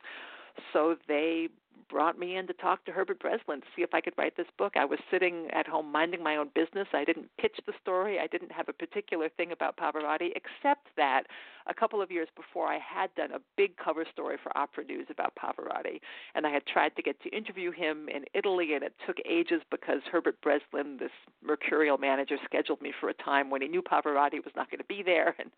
so 0.72 0.96
they 1.08 1.48
brought 1.90 2.18
me 2.18 2.36
in 2.36 2.46
to 2.46 2.52
talk 2.54 2.84
to 2.84 2.92
Herbert 2.92 3.18
Breslin 3.18 3.60
to 3.60 3.66
see 3.74 3.82
if 3.82 3.92
I 3.92 4.00
could 4.00 4.14
write 4.16 4.36
this 4.36 4.46
book. 4.56 4.74
I 4.76 4.84
was 4.84 4.98
sitting 5.10 5.48
at 5.52 5.66
home 5.66 5.90
minding 5.90 6.22
my 6.22 6.36
own 6.36 6.50
business. 6.54 6.86
I 6.92 7.04
didn't 7.04 7.28
pitch 7.38 7.56
the 7.66 7.72
story. 7.82 8.18
I 8.20 8.28
didn't 8.28 8.52
have 8.52 8.68
a 8.68 8.72
particular 8.72 9.28
thing 9.28 9.52
about 9.52 9.76
Pavarotti, 9.76 10.30
except 10.36 10.86
that 10.96 11.24
a 11.66 11.74
couple 11.74 12.00
of 12.00 12.10
years 12.10 12.28
before 12.36 12.66
I 12.66 12.78
had 12.78 13.14
done 13.16 13.32
a 13.32 13.40
big 13.56 13.76
cover 13.76 14.04
story 14.10 14.36
for 14.42 14.56
Opera 14.56 14.84
News 14.84 15.06
about 15.10 15.34
Pavarotti, 15.36 16.00
and 16.34 16.46
I 16.46 16.50
had 16.50 16.66
tried 16.66 16.96
to 16.96 17.02
get 17.02 17.20
to 17.22 17.28
interview 17.36 17.70
him 17.70 18.08
in 18.08 18.24
Italy, 18.34 18.74
and 18.74 18.82
it 18.82 18.94
took 19.06 19.16
ages 19.28 19.62
because 19.70 20.00
Herbert 20.10 20.40
Breslin, 20.42 20.96
this 20.98 21.10
mercurial 21.44 21.98
manager, 21.98 22.36
scheduled 22.44 22.80
me 22.80 22.92
for 22.98 23.08
a 23.08 23.14
time 23.14 23.50
when 23.50 23.62
he 23.62 23.68
knew 23.68 23.82
Pavarotti 23.82 24.42
was 24.44 24.54
not 24.56 24.70
going 24.70 24.78
to 24.78 24.84
be 24.84 25.02
there, 25.02 25.34
and 25.38 25.50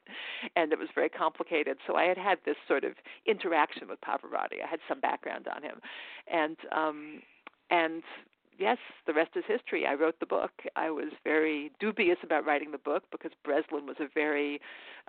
and 0.57 0.73
it 0.73 0.79
was 0.79 0.89
very 0.95 1.09
complicated. 1.09 1.77
So 1.87 1.97
I 1.97 2.05
had 2.05 2.19
had 2.19 2.39
this 2.45 2.57
sort 2.67 2.85
of 2.85 2.93
interaction 3.27 3.89
with 3.89 4.01
Pavarotti. 4.01 4.63
I 4.65 4.69
had 4.69 4.81
some 4.89 5.01
background 5.01 5.47
on 5.55 5.63
him, 5.63 5.81
and 6.31 6.57
um, 6.75 7.23
and 7.71 8.03
yes, 8.59 8.79
the 9.07 9.13
rest 9.13 9.31
is 9.37 9.45
history. 9.47 9.87
I 9.87 9.95
wrote 9.95 10.19
the 10.21 10.27
book. 10.27 10.53
I 10.77 10.91
was 10.91 11.13
very 11.25 11.73
dubious 11.81 12.19
about 12.23 12.47
writing 12.47 12.71
the 12.71 12.79
book 12.79 13.05
because 13.11 13.33
Breslin 13.45 13.87
was 13.87 13.97
a 14.01 14.09
very 14.15 14.61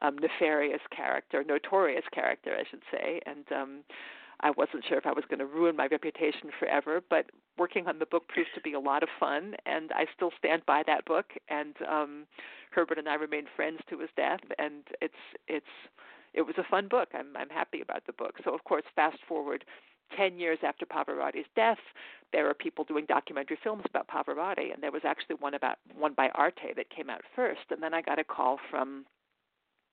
um, 0.02 0.18
nefarious 0.18 0.82
character, 0.96 1.44
notorious 1.48 2.06
character, 2.14 2.56
I 2.58 2.64
should 2.70 2.82
say, 2.92 3.22
and 3.26 3.46
um, 3.52 3.84
I 4.42 4.52
wasn't 4.52 4.84
sure 4.88 4.98
if 4.98 5.06
I 5.06 5.14
was 5.14 5.24
going 5.30 5.40
to 5.40 5.46
ruin 5.46 5.76
my 5.76 5.88
reputation 5.88 6.50
forever. 6.60 7.02
But 7.10 7.28
working 7.58 7.88
on 7.88 8.00
the 8.00 8.06
book 8.06 8.28
proved 8.28 8.50
to 8.56 8.62
be 8.62 8.74
a 8.74 8.80
lot 8.80 9.04
of 9.04 9.10
fun, 9.20 9.56
and 9.66 9.92
I 9.94 10.06
still 10.16 10.32
stand 10.38 10.66
by 10.66 10.84
that 10.88 11.06
book. 11.06 11.26
And 11.50 11.76
um, 11.90 12.26
Herbert 12.72 12.98
and 12.98 13.08
I 13.08 13.16
remain 13.16 13.46
friends 13.56 13.80
to 13.90 14.00
his 14.00 14.10
death, 14.18 14.42
and 14.58 14.84
it's 15.02 15.14
it's 15.48 15.66
it 16.34 16.42
was 16.42 16.56
a 16.58 16.64
fun 16.70 16.88
book. 16.88 17.10
I'm 17.14 17.38
I'm 17.38 17.50
happy 17.50 17.82
about 17.82 18.06
the 18.06 18.14
book. 18.14 18.36
So 18.44 18.54
of 18.54 18.64
course, 18.64 18.84
fast 18.96 19.20
forward 19.28 19.64
10 20.16 20.40
years 20.40 20.60
after 20.64 20.86
Pavarotti's 20.86 21.48
death, 21.56 21.80
there 22.32 22.50
are 22.50 22.54
people 22.54 22.84
doing 22.84 23.06
documentary 23.06 23.58
films 23.64 23.84
about 23.88 24.08
Pavarotti, 24.08 24.74
and 24.74 24.82
there 24.82 24.92
was 24.92 25.04
actually 25.06 25.36
one 25.40 25.54
about 25.54 25.78
one 25.96 26.14
by 26.14 26.30
Arte 26.36 26.74
that 26.76 26.90
came 26.90 27.10
out 27.10 27.22
first. 27.36 27.62
And 27.70 27.82
then 27.82 27.94
I 27.94 28.02
got 28.02 28.20
a 28.20 28.24
call 28.24 28.60
from 28.70 29.06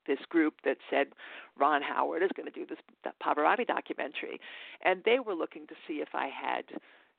this 0.07 0.18
group 0.29 0.55
that 0.64 0.79
said 0.88 1.09
Ron 1.59 1.83
Howard 1.83 2.23
is 2.23 2.31
going 2.35 2.51
to 2.51 2.59
do 2.59 2.66
this 2.66 2.79
Pavarotti 3.23 3.66
documentary, 3.66 4.40
and 4.85 5.03
they 5.05 5.20
were 5.20 5.35
looking 5.35 5.66
to 5.66 5.75
see 5.87 5.94
if 5.94 6.09
I 6.14 6.29
had 6.29 6.64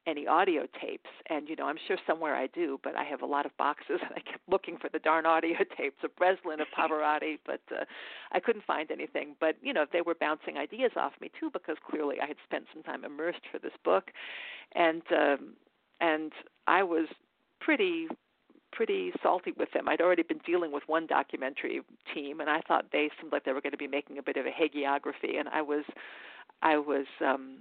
any 0.07 0.25
audio 0.25 0.65
tapes 0.81 1.09
and 1.29 1.47
you 1.47 1.55
know 1.55 1.65
i'm 1.65 1.77
sure 1.87 1.97
somewhere 2.07 2.35
i 2.35 2.47
do 2.47 2.79
but 2.83 2.95
i 2.95 3.03
have 3.03 3.21
a 3.21 3.25
lot 3.25 3.45
of 3.45 3.55
boxes 3.57 3.99
and 4.01 4.11
i 4.15 4.19
kept 4.19 4.47
looking 4.49 4.77
for 4.77 4.89
the 4.89 4.99
darn 4.99 5.25
audio 5.25 5.57
tapes 5.77 5.97
of 6.03 6.15
breslin 6.15 6.59
of 6.59 6.67
pavarotti 6.77 7.37
but 7.45 7.61
uh, 7.71 7.83
i 8.31 8.39
couldn't 8.39 8.65
find 8.65 8.91
anything 8.91 9.35
but 9.39 9.55
you 9.61 9.73
know 9.73 9.85
they 9.93 10.01
were 10.01 10.15
bouncing 10.15 10.57
ideas 10.57 10.91
off 10.95 11.13
me 11.21 11.29
too 11.39 11.49
because 11.51 11.77
clearly 11.87 12.15
i 12.21 12.25
had 12.25 12.37
spent 12.43 12.65
some 12.73 12.83
time 12.83 13.05
immersed 13.05 13.41
for 13.51 13.59
this 13.59 13.73
book 13.83 14.11
and 14.75 15.03
um 15.11 15.53
and 15.99 16.31
i 16.67 16.81
was 16.81 17.07
pretty 17.59 18.07
pretty 18.71 19.11
salty 19.21 19.51
with 19.57 19.69
them. 19.73 19.87
I'd 19.89 20.01
already 20.01 20.23
been 20.23 20.39
dealing 20.45 20.71
with 20.71 20.83
one 20.87 21.05
documentary 21.05 21.81
team, 22.13 22.39
and 22.39 22.49
I 22.49 22.61
thought 22.61 22.85
they 22.91 23.09
seemed 23.19 23.31
like 23.31 23.43
they 23.43 23.51
were 23.51 23.61
going 23.61 23.71
to 23.71 23.77
be 23.77 23.87
making 23.87 24.17
a 24.17 24.23
bit 24.23 24.37
of 24.37 24.45
a 24.45 24.49
hagiography, 24.49 25.37
and 25.39 25.49
I 25.49 25.61
was, 25.61 25.83
I 26.61 26.77
was 26.77 27.05
um, 27.19 27.57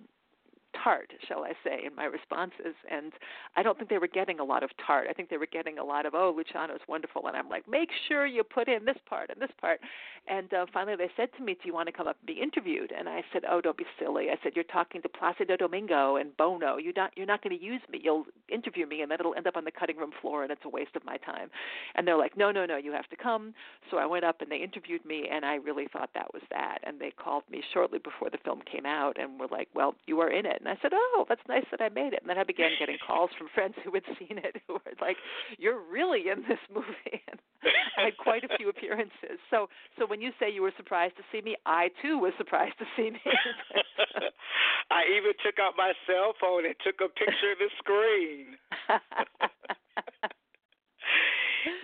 tart, 0.83 1.12
shall 1.28 1.44
I 1.44 1.52
say, 1.64 1.85
in 1.87 1.94
my 1.94 2.04
responses. 2.04 2.74
And 2.90 3.12
I 3.56 3.62
don't 3.62 3.76
think 3.76 3.90
they 3.90 3.98
were 3.98 4.09
getting 4.09 4.40
a 4.40 4.44
lot 4.44 4.62
of 4.62 4.70
tart. 4.85 5.06
I 5.09 5.12
think 5.12 5.30
they 5.30 5.37
were 5.37 5.48
getting 5.50 5.78
a 5.78 5.85
lot 5.85 6.06
of, 6.06 6.14
oh, 6.14 6.35
Luciano's 6.37 6.80
wonderful. 6.88 7.26
And 7.26 7.37
I'm 7.37 7.48
like, 7.48 7.68
make 7.68 7.88
sure 8.09 8.26
you 8.26 8.42
put 8.42 8.68
in 8.68 8.85
this 8.85 8.96
part 9.09 9.30
and 9.30 9.40
this 9.40 9.50
part. 9.61 9.80
And 10.28 10.52
uh, 10.52 10.66
finally 10.72 10.96
they 10.96 11.11
said 11.16 11.28
to 11.38 11.44
me, 11.44 11.54
do 11.54 11.61
you 11.68 11.74
want 11.74 11.87
to 11.87 11.92
come 11.92 12.06
up 12.06 12.16
and 12.20 12.26
be 12.26 12.40
interviewed? 12.40 12.92
And 12.96 13.09
I 13.09 13.22
said, 13.33 13.42
oh, 13.50 13.61
don't 13.61 13.76
be 13.76 13.87
silly. 13.98 14.28
I 14.30 14.37
said, 14.42 14.52
you're 14.54 14.64
talking 14.64 15.02
to 15.02 15.09
Placido 15.09 15.56
Domingo 15.56 16.16
and 16.16 16.37
Bono. 16.37 16.76
You're 16.76 16.92
not, 16.96 17.12
you're 17.16 17.26
not 17.26 17.42
going 17.42 17.56
to 17.56 17.64
use 17.64 17.80
me. 17.90 18.00
You'll 18.02 18.24
interview 18.48 18.87
me 18.87 19.02
and 19.02 19.11
then 19.11 19.18
it'll 19.20 19.35
end 19.35 19.46
up 19.46 19.56
on 19.56 19.64
the 19.64 19.70
cutting 19.70 19.96
room 19.96 20.12
floor 20.20 20.42
and 20.42 20.52
it's 20.52 20.62
a 20.64 20.68
waste 20.68 20.94
of 20.96 21.04
my 21.04 21.16
time. 21.18 21.50
And 21.94 22.06
they're 22.06 22.18
like, 22.18 22.37
no, 22.37 22.50
no, 22.50 22.66
no, 22.66 22.76
you 22.76 22.92
have 22.92 23.09
to 23.09 23.16
come. 23.16 23.54
So 23.90 23.98
I 23.98 24.06
went 24.06 24.24
up 24.24 24.40
and 24.40 24.50
they 24.50 24.59
interviewed 24.59 25.04
me 25.04 25.28
and 25.30 25.44
I 25.44 25.56
really 25.56 25.87
thought 25.92 26.11
that 26.14 26.33
was 26.33 26.42
that. 26.50 26.78
And 26.85 27.00
they 27.00 27.11
called 27.11 27.44
me 27.50 27.62
shortly 27.72 27.98
before 27.98 28.30
the 28.30 28.38
film 28.44 28.61
came 28.70 28.87
out 28.87 29.16
and 29.20 29.38
were 29.38 29.48
like, 29.50 29.68
well, 29.74 29.94
you 30.06 30.20
are 30.20 30.30
in 30.30 30.46
it. 30.46 30.59
And 30.60 30.68
I 30.68 30.76
said, 30.82 30.92
"Oh, 30.94 31.24
that's 31.28 31.40
nice 31.48 31.64
that 31.70 31.80
I 31.80 31.88
made 31.88 32.12
it." 32.12 32.20
And 32.20 32.28
then 32.28 32.38
I 32.38 32.44
began 32.44 32.70
getting 32.78 32.98
calls 33.04 33.30
from 33.36 33.48
friends 33.48 33.74
who 33.82 33.92
had 33.92 34.04
seen 34.18 34.38
it, 34.38 34.62
who 34.66 34.74
were 34.74 34.92
like, 35.00 35.16
"You're 35.58 35.80
really 35.80 36.28
in 36.28 36.44
this 36.48 36.60
movie." 36.72 37.24
And 37.62 37.74
I 37.98 38.04
had 38.06 38.16
quite 38.16 38.42
a 38.42 38.56
few 38.56 38.70
appearances. 38.70 39.36
So, 39.50 39.68
so 39.98 40.06
when 40.06 40.22
you 40.22 40.32
say 40.40 40.50
you 40.50 40.62
were 40.62 40.72
surprised 40.78 41.16
to 41.16 41.22
see 41.30 41.42
me, 41.42 41.56
I 41.66 41.90
too 42.00 42.16
was 42.16 42.32
surprised 42.38 42.78
to 42.78 42.86
see 42.96 43.10
me. 43.10 43.20
I 44.90 45.02
even 45.16 45.32
took 45.44 45.58
out 45.60 45.74
my 45.76 45.92
cell 46.06 46.32
phone 46.40 46.64
and 46.64 46.74
took 46.82 47.04
a 47.04 47.08
picture 47.12 47.52
of 47.52 47.58
the 47.58 47.68
screen. 47.76 48.56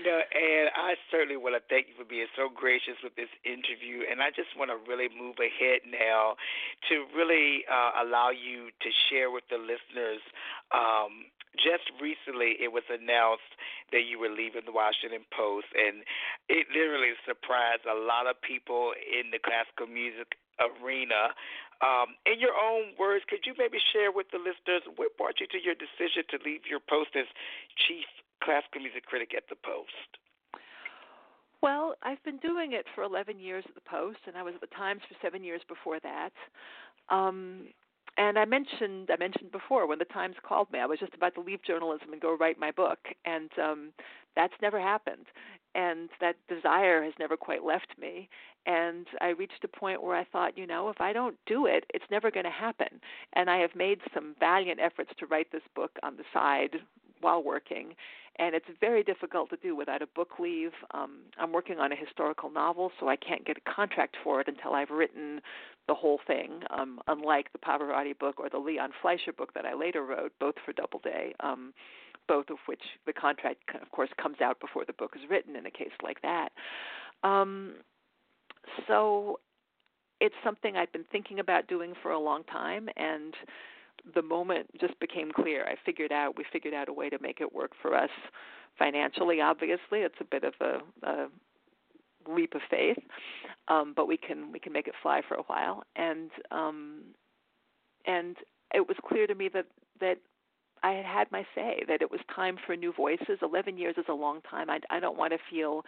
no, 0.07 0.23
and 0.23 0.71
I 0.79 0.95
certainly 1.11 1.35
want 1.35 1.59
to 1.59 1.65
thank 1.67 1.91
you 1.91 1.99
for 1.99 2.07
being 2.07 2.31
so 2.39 2.47
gracious 2.47 2.95
with 3.03 3.19
this 3.19 3.33
interview. 3.43 4.07
And 4.07 4.23
I 4.23 4.31
just 4.31 4.55
want 4.55 4.71
to 4.71 4.79
really 4.87 5.11
move 5.11 5.43
ahead 5.43 5.83
now 5.83 6.39
to 6.87 7.11
really 7.11 7.67
uh, 7.67 8.07
allow 8.07 8.31
you 8.31 8.71
to 8.71 8.91
share 9.11 9.35
with 9.35 9.43
the 9.51 9.59
listeners. 9.59 10.23
Um, 10.71 11.27
just 11.59 11.91
recently, 11.99 12.55
it 12.63 12.71
was 12.71 12.87
announced 12.87 13.51
that 13.91 14.07
you 14.07 14.23
were 14.23 14.31
leaving 14.31 14.63
the 14.63 14.77
Washington 14.77 15.27
Post, 15.35 15.75
and 15.75 16.07
it 16.47 16.71
literally 16.71 17.19
surprised 17.27 17.83
a 17.91 17.99
lot 17.99 18.31
of 18.31 18.39
people 18.39 18.95
in 18.95 19.35
the 19.35 19.43
classical 19.43 19.91
music 19.91 20.39
arena. 20.63 21.35
Um, 21.83 22.15
in 22.31 22.39
your 22.39 22.55
own 22.55 22.95
words, 22.95 23.27
could 23.27 23.43
you 23.43 23.59
maybe 23.59 23.83
share 23.91 24.15
with 24.15 24.31
the 24.31 24.39
listeners 24.39 24.87
what 24.95 25.19
brought 25.19 25.43
you 25.43 25.51
to 25.51 25.59
your 25.59 25.75
decision 25.75 26.23
to 26.31 26.39
leave 26.47 26.63
your 26.71 26.81
post 26.81 27.19
as 27.19 27.27
chief 27.75 28.07
classical 28.43 28.81
music 28.81 29.07
critic 29.07 29.33
at 29.37 29.45
the 29.49 29.57
Post? 29.57 30.21
Well, 31.63 31.95
I've 32.03 32.23
been 32.23 32.39
doing 32.39 32.73
it 32.73 32.87
for 32.95 33.03
11 33.03 33.41
years 33.41 33.65
at 33.69 33.75
the 33.75 33.81
Post, 33.91 34.19
and 34.27 34.37
I 34.37 34.43
was 34.43 34.55
at 34.55 34.61
the 34.61 34.75
Times 34.77 35.01
for 35.09 35.17
seven 35.23 35.43
years 35.43 35.63
before 35.69 35.99
that. 36.01 36.33
Um, 37.09 37.69
and 38.19 38.39
I 38.39 38.45
mentioned 38.45 39.11
I 39.13 39.17
mentioned 39.19 39.53
before 39.53 39.87
when 39.87 39.99
the 39.99 40.07
Times 40.07 40.37
called 40.47 40.71
me, 40.73 40.79
I 40.79 40.87
was 40.87 40.99
just 40.99 41.15
about 41.15 41.35
to 41.35 41.41
leave 41.41 41.63
journalism 41.63 42.13
and 42.13 42.21
go 42.21 42.37
write 42.37 42.59
my 42.59 42.71
book, 42.71 42.99
and 43.25 43.51
um, 43.63 43.93
that's 44.35 44.55
never 44.63 44.81
happened. 44.81 45.27
And 45.75 46.09
that 46.21 46.37
desire 46.49 47.03
has 47.03 47.13
never 47.19 47.37
quite 47.37 47.63
left 47.63 47.95
me. 48.01 48.31
And 48.65 49.07
I 49.21 49.29
reached 49.29 49.63
a 49.63 49.69
point 49.69 50.03
where 50.03 50.17
I 50.17 50.25
thought, 50.25 50.57
you 50.57 50.67
know, 50.67 50.89
if 50.89 51.01
I 51.01 51.13
don't 51.13 51.37
do 51.47 51.67
it, 51.67 51.85
it's 51.93 52.11
never 52.11 52.31
going 52.31 52.47
to 52.47 52.51
happen. 52.51 52.89
And 53.35 53.51
I 53.51 53.59
have 53.59 53.75
made 53.75 54.01
some 54.15 54.35
valiant 54.41 54.81
efforts 54.81 55.11
to 55.19 55.27
write 55.27 55.53
this 55.53 55.63
book 55.75 55.93
on 56.03 56.17
the 56.17 56.25
side 56.33 56.77
while 57.21 57.43
working 57.43 57.95
and 58.39 58.55
it's 58.55 58.67
very 58.81 59.03
difficult 59.03 59.51
to 59.51 59.57
do 59.57 59.75
without 59.75 60.03
a 60.03 60.07
book 60.07 60.39
leave. 60.39 60.73
Um, 60.93 61.21
I'm 61.39 61.53
working 61.53 61.79
on 61.79 61.91
a 61.93 61.97
historical 61.97 62.51
novel, 62.51 62.93
so 63.01 63.09
I 63.09 63.17
can't 63.17 63.47
get 63.47 63.57
a 63.57 63.75
contract 63.75 64.17
for 64.23 64.41
it 64.41 64.49
until 64.49 64.75
I've 64.75 64.91
written 64.91 65.41
the 65.89 65.95
whole 65.95 66.21
thing. 66.27 66.61
Um, 66.71 67.01
unlike 67.07 67.53
the 67.53 67.59
Pavarotti 67.59 68.19
book 68.19 68.39
or 68.39 68.51
the 68.51 68.59
Leon 68.59 68.91
Fleisher 69.01 69.33
book 69.33 69.55
that 69.55 69.65
I 69.65 69.75
later 69.75 70.05
wrote, 70.05 70.33
both 70.39 70.57
for 70.65 70.73
Doubleday, 70.73 71.33
um, 71.41 71.73
both 72.29 72.51
of 72.51 72.59
which 72.67 72.83
the 73.07 73.13
contract, 73.13 73.63
of 73.81 73.91
course, 73.91 74.11
comes 74.21 74.41
out 74.43 74.61
before 74.61 74.85
the 74.85 74.93
book 74.93 75.15
is 75.17 75.31
written 75.31 75.57
in 75.57 75.65
a 75.65 75.71
case 75.71 75.97
like 76.03 76.21
that. 76.23 76.51
Um, 77.23 77.77
so 78.87 79.41
it's 80.21 80.35
something 80.45 80.77
I've 80.77 80.93
been 80.93 81.05
thinking 81.11 81.39
about 81.39 81.69
doing 81.69 81.95
for 82.03 82.11
a 82.11 82.19
long 82.19 82.45
time, 82.45 82.89
and 82.97 83.33
the 84.15 84.23
moment 84.23 84.69
just 84.81 84.99
became 85.01 85.31
clear. 85.33 85.65
I 85.65 85.77
figured 85.85 86.13
out 86.13 86.37
we 86.37 86.45
figured 86.53 86.75
out 86.75 86.89
a 86.89 86.93
way 86.93 87.09
to 87.09 87.19
make 87.21 87.41
it 87.41 87.55
work 87.55 87.73
for 87.81 87.95
us 87.95 88.11
financially. 88.79 89.41
Obviously, 89.41 90.01
it's 90.01 90.21
a 90.21 90.25
bit 90.25 90.45
of 90.45 90.55
a, 90.61 91.07
a 91.07 91.27
leap 92.29 92.55
of 92.55 92.61
faith, 92.71 92.99
um, 93.69 93.93
but 93.95 94.07
we 94.07 94.17
can 94.17 94.53
we 94.53 94.59
can 94.59 94.73
make 94.73 94.89
it 94.89 94.95
fly 95.03 95.23
for 95.27 95.35
a 95.35 95.43
while. 95.43 95.83
And 95.97 96.31
um, 96.51 97.03
and 98.07 98.37
it 98.75 98.87
was 98.87 98.97
clear 99.07 99.27
to 99.27 99.35
me 99.35 99.49
that 99.53 99.67
that 100.01 100.19
I 100.83 100.93
had 100.93 101.05
had 101.05 101.33
my 101.33 101.45
say 101.55 101.83
that 101.89 102.03
it 102.03 102.11
was 102.11 102.21
time 102.35 102.59
for 102.65 102.77
new 102.77 102.93
voices. 102.93 103.39
11 103.43 103.79
years 103.79 103.97
is 103.97 104.05
a 104.09 104.15
long 104.15 104.41
time. 104.43 104.69
I, 104.71 104.79
I 104.91 105.01
don't 105.01 105.17
want 105.17 105.33
to 105.33 105.39
feel 105.51 105.83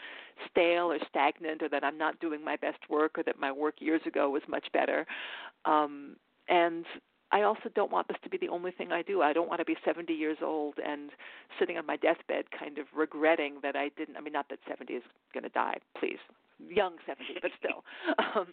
stale 0.51 0.91
or 0.91 0.99
stagnant 1.09 1.63
or 1.63 1.69
that 1.69 1.85
I'm 1.85 1.99
not 1.99 2.19
doing 2.21 2.45
my 2.45 2.57
best 2.57 2.79
work 2.89 3.19
or 3.19 3.23
that 3.25 3.39
my 3.39 3.53
work 3.53 3.75
years 3.81 4.01
ago 4.07 4.31
was 4.31 4.43
much 4.49 4.67
better. 4.73 5.07
Um, 5.67 6.17
and 6.49 6.87
I 7.31 7.43
also 7.43 7.69
don't 7.75 7.93
want 7.93 8.09
this 8.09 8.17
to 8.25 8.31
be 8.31 8.39
the 8.39 8.49
only 8.49 8.71
thing 8.71 8.93
I 8.93 9.03
do. 9.03 9.23
I 9.23 9.33
don't 9.33 9.49
want 9.49 9.61
to 9.61 9.65
be 9.65 9.77
70 9.85 10.13
years 10.13 10.39
old 10.43 10.75
and 10.85 11.11
sitting 11.59 11.77
on 11.77 11.87
my 11.87 11.97
deathbed 11.97 12.47
kind 12.59 12.79
of 12.79 12.87
regretting 12.95 13.59
that 13.63 13.77
I 13.77 13.91
didn't. 13.97 14.17
I 14.17 14.21
mean, 14.21 14.33
not 14.33 14.49
that 14.49 14.61
70 14.69 14.93
is 14.95 15.03
going 15.35 15.45
to 15.45 15.51
die, 15.51 15.79
please. 15.99 16.19
Young 16.69 16.97
70, 17.07 17.39
but 17.41 17.51
still. 17.59 17.85
um, 18.19 18.49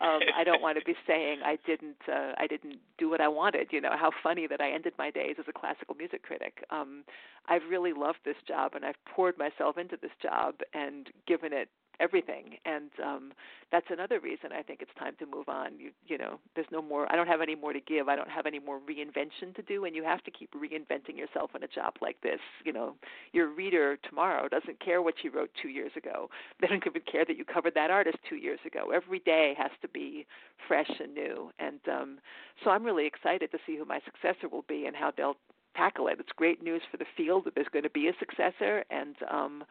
um, 0.00 0.20
I 0.38 0.44
don't 0.44 0.62
want 0.62 0.78
to 0.78 0.84
be 0.84 0.94
saying 1.06 1.40
I 1.44 1.58
didn't. 1.66 1.96
Uh, 2.08 2.32
I 2.38 2.46
didn't 2.46 2.76
do 2.96 3.10
what 3.10 3.20
I 3.20 3.26
wanted. 3.26 3.68
You 3.72 3.80
know, 3.80 3.90
how 3.98 4.10
funny 4.22 4.46
that 4.46 4.60
I 4.60 4.70
ended 4.70 4.92
my 4.98 5.10
days 5.10 5.34
as 5.38 5.46
a 5.48 5.52
classical 5.52 5.96
music 5.96 6.22
critic. 6.22 6.64
Um, 6.70 7.02
I've 7.48 7.62
really 7.68 7.92
loved 7.92 8.20
this 8.24 8.36
job, 8.46 8.72
and 8.76 8.84
I've 8.84 9.02
poured 9.04 9.36
myself 9.36 9.78
into 9.78 9.96
this 10.00 10.12
job 10.22 10.56
and 10.74 11.08
given 11.26 11.52
it 11.52 11.68
everything. 12.00 12.56
And 12.64 12.90
um 13.04 13.32
that's 13.72 13.86
another 13.90 14.18
reason 14.18 14.50
i 14.52 14.62
think 14.62 14.82
it's 14.82 14.90
time 14.98 15.14
to 15.18 15.26
move 15.26 15.48
on. 15.48 15.78
You 15.78 15.90
you 16.06 16.18
know 16.18 16.40
there's 16.54 16.66
no 16.72 16.82
more 16.82 17.10
i 17.12 17.16
don't 17.16 17.26
have 17.28 17.40
any 17.40 17.54
more 17.54 17.72
to 17.72 17.80
give. 17.80 18.08
I 18.08 18.16
don't 18.16 18.30
have 18.30 18.46
any 18.46 18.58
more 18.58 18.80
reinvention 18.80 19.54
to 19.56 19.62
do. 19.62 19.84
And 19.84 19.94
you 19.94 20.02
have 20.04 20.22
to 20.24 20.30
keep 20.30 20.50
reinventing 20.54 21.16
yourself 21.16 21.50
in 21.54 21.62
a 21.62 21.68
job 21.68 21.94
like 22.00 22.20
this. 22.22 22.40
You 22.64 22.72
know 22.72 22.94
your 23.32 23.48
reader 23.48 23.98
tomorrow 24.08 24.48
doesn't 24.48 24.80
care 24.80 25.02
what 25.02 25.14
you 25.22 25.30
wrote 25.30 25.50
2 25.62 25.68
years 25.68 25.92
ago. 25.96 26.28
They 26.60 26.66
don't 26.66 26.86
even 26.86 27.02
care 27.10 27.24
that 27.24 27.36
you 27.36 27.44
covered 27.44 27.74
that 27.74 27.90
artist 27.90 28.18
2 28.28 28.36
years 28.36 28.60
ago. 28.66 28.90
Every 28.94 29.20
day 29.20 29.54
has 29.58 29.70
to 29.82 29.88
be 29.88 30.26
fresh 30.68 30.90
and 31.00 31.14
new. 31.14 31.50
And 31.58 31.80
um 31.88 32.18
so 32.64 32.70
i'm 32.70 32.84
really 32.84 33.06
excited 33.06 33.50
to 33.52 33.58
see 33.66 33.76
who 33.76 33.84
my 33.84 34.00
successor 34.04 34.48
will 34.48 34.64
be 34.68 34.86
and 34.86 34.94
how 34.96 35.10
they'll 35.16 35.36
tackle 35.76 36.08
it. 36.08 36.16
It's 36.18 36.32
great 36.36 36.62
news 36.62 36.82
for 36.90 36.96
the 36.96 37.06
field 37.16 37.44
that 37.44 37.54
there's 37.54 37.68
going 37.72 37.84
to 37.84 37.90
be 37.90 38.08
a 38.08 38.12
successor. 38.18 38.84
And 38.90 39.16
um 39.30 39.64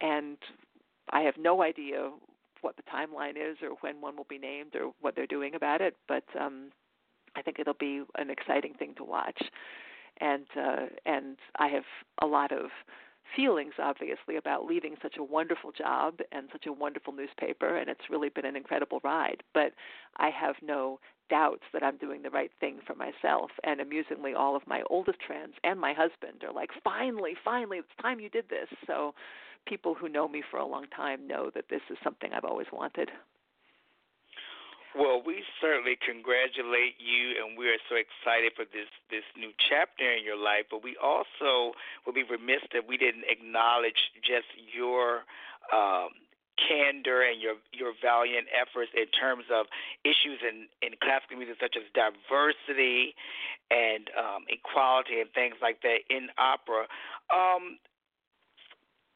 and 0.00 0.38
I 1.10 1.22
have 1.22 1.34
no 1.38 1.62
idea 1.62 2.10
what 2.60 2.76
the 2.76 2.82
timeline 2.82 3.36
is 3.36 3.58
or 3.62 3.76
when 3.80 4.00
one 4.00 4.16
will 4.16 4.26
be 4.28 4.38
named 4.38 4.74
or 4.74 4.92
what 5.00 5.16
they're 5.16 5.26
doing 5.26 5.54
about 5.54 5.80
it, 5.80 5.96
but 6.06 6.24
um, 6.40 6.70
I 7.36 7.42
think 7.42 7.58
it'll 7.58 7.74
be 7.74 8.02
an 8.16 8.30
exciting 8.30 8.74
thing 8.74 8.94
to 8.96 9.04
watch. 9.04 9.42
And 10.20 10.46
uh, 10.56 10.86
and 11.06 11.38
I 11.58 11.68
have 11.68 11.84
a 12.20 12.26
lot 12.26 12.52
of 12.52 12.70
feelings 13.34 13.74
obviously 13.78 14.36
about 14.36 14.66
leaving 14.66 14.96
such 15.02 15.16
a 15.18 15.24
wonderful 15.24 15.72
job 15.72 16.18
and 16.32 16.48
such 16.52 16.66
a 16.66 16.72
wonderful 16.72 17.12
newspaper 17.12 17.76
and 17.76 17.88
it's 17.88 18.10
really 18.10 18.28
been 18.28 18.44
an 18.44 18.56
incredible 18.56 19.00
ride 19.04 19.42
but 19.54 19.72
i 20.18 20.28
have 20.28 20.56
no 20.62 20.98
doubts 21.32 21.64
that 21.72 21.82
i'm 21.82 21.96
doing 21.96 22.20
the 22.22 22.30
right 22.30 22.50
thing 22.60 22.76
for 22.86 22.94
myself 22.94 23.50
and 23.64 23.80
amusingly 23.80 24.34
all 24.34 24.54
of 24.54 24.66
my 24.66 24.82
oldest 24.90 25.18
friends 25.26 25.54
and 25.64 25.80
my 25.80 25.94
husband 25.94 26.44
are 26.46 26.52
like 26.52 26.68
finally 26.84 27.32
finally 27.42 27.78
it's 27.78 28.02
time 28.02 28.20
you 28.20 28.28
did 28.28 28.44
this 28.50 28.68
so 28.86 29.14
people 29.66 29.94
who 29.94 30.08
know 30.08 30.28
me 30.28 30.42
for 30.50 30.58
a 30.58 30.66
long 30.66 30.86
time 30.94 31.26
know 31.26 31.50
that 31.54 31.66
this 31.70 31.82
is 31.90 31.96
something 32.02 32.30
I've 32.32 32.44
always 32.44 32.66
wanted. 32.72 33.10
Well, 34.94 35.22
we 35.24 35.42
certainly 35.60 35.96
congratulate 35.96 37.00
you, 37.00 37.40
and 37.40 37.56
we 37.56 37.68
are 37.72 37.80
so 37.88 37.96
excited 37.96 38.52
for 38.54 38.68
this 38.68 38.92
this 39.08 39.24
new 39.40 39.48
chapter 39.56 40.04
in 40.04 40.22
your 40.22 40.36
life. 40.36 40.68
But 40.70 40.84
we 40.84 41.00
also 41.00 41.72
would 42.04 42.14
be 42.14 42.24
remiss 42.28 42.60
that 42.76 42.84
we 42.86 42.98
didn't 42.98 43.24
acknowledge 43.24 44.12
just 44.20 44.52
your 44.68 45.24
um, 45.72 46.12
candor 46.68 47.22
and 47.22 47.40
your 47.40 47.56
your 47.72 47.92
valiant 48.00 48.46
efforts 48.52 48.90
in 48.94 49.06
terms 49.10 49.44
of 49.52 49.66
issues 50.04 50.40
in 50.42 50.66
in 50.80 50.94
classical 51.02 51.36
music 51.36 51.56
such 51.60 51.76
as 51.76 51.84
diversity 51.94 53.14
and 53.70 54.10
um, 54.18 54.44
equality 54.48 55.20
and 55.20 55.30
things 55.32 55.56
like 55.62 55.80
that 55.82 56.04
in 56.10 56.28
opera. 56.36 56.84
Um, 57.32 57.78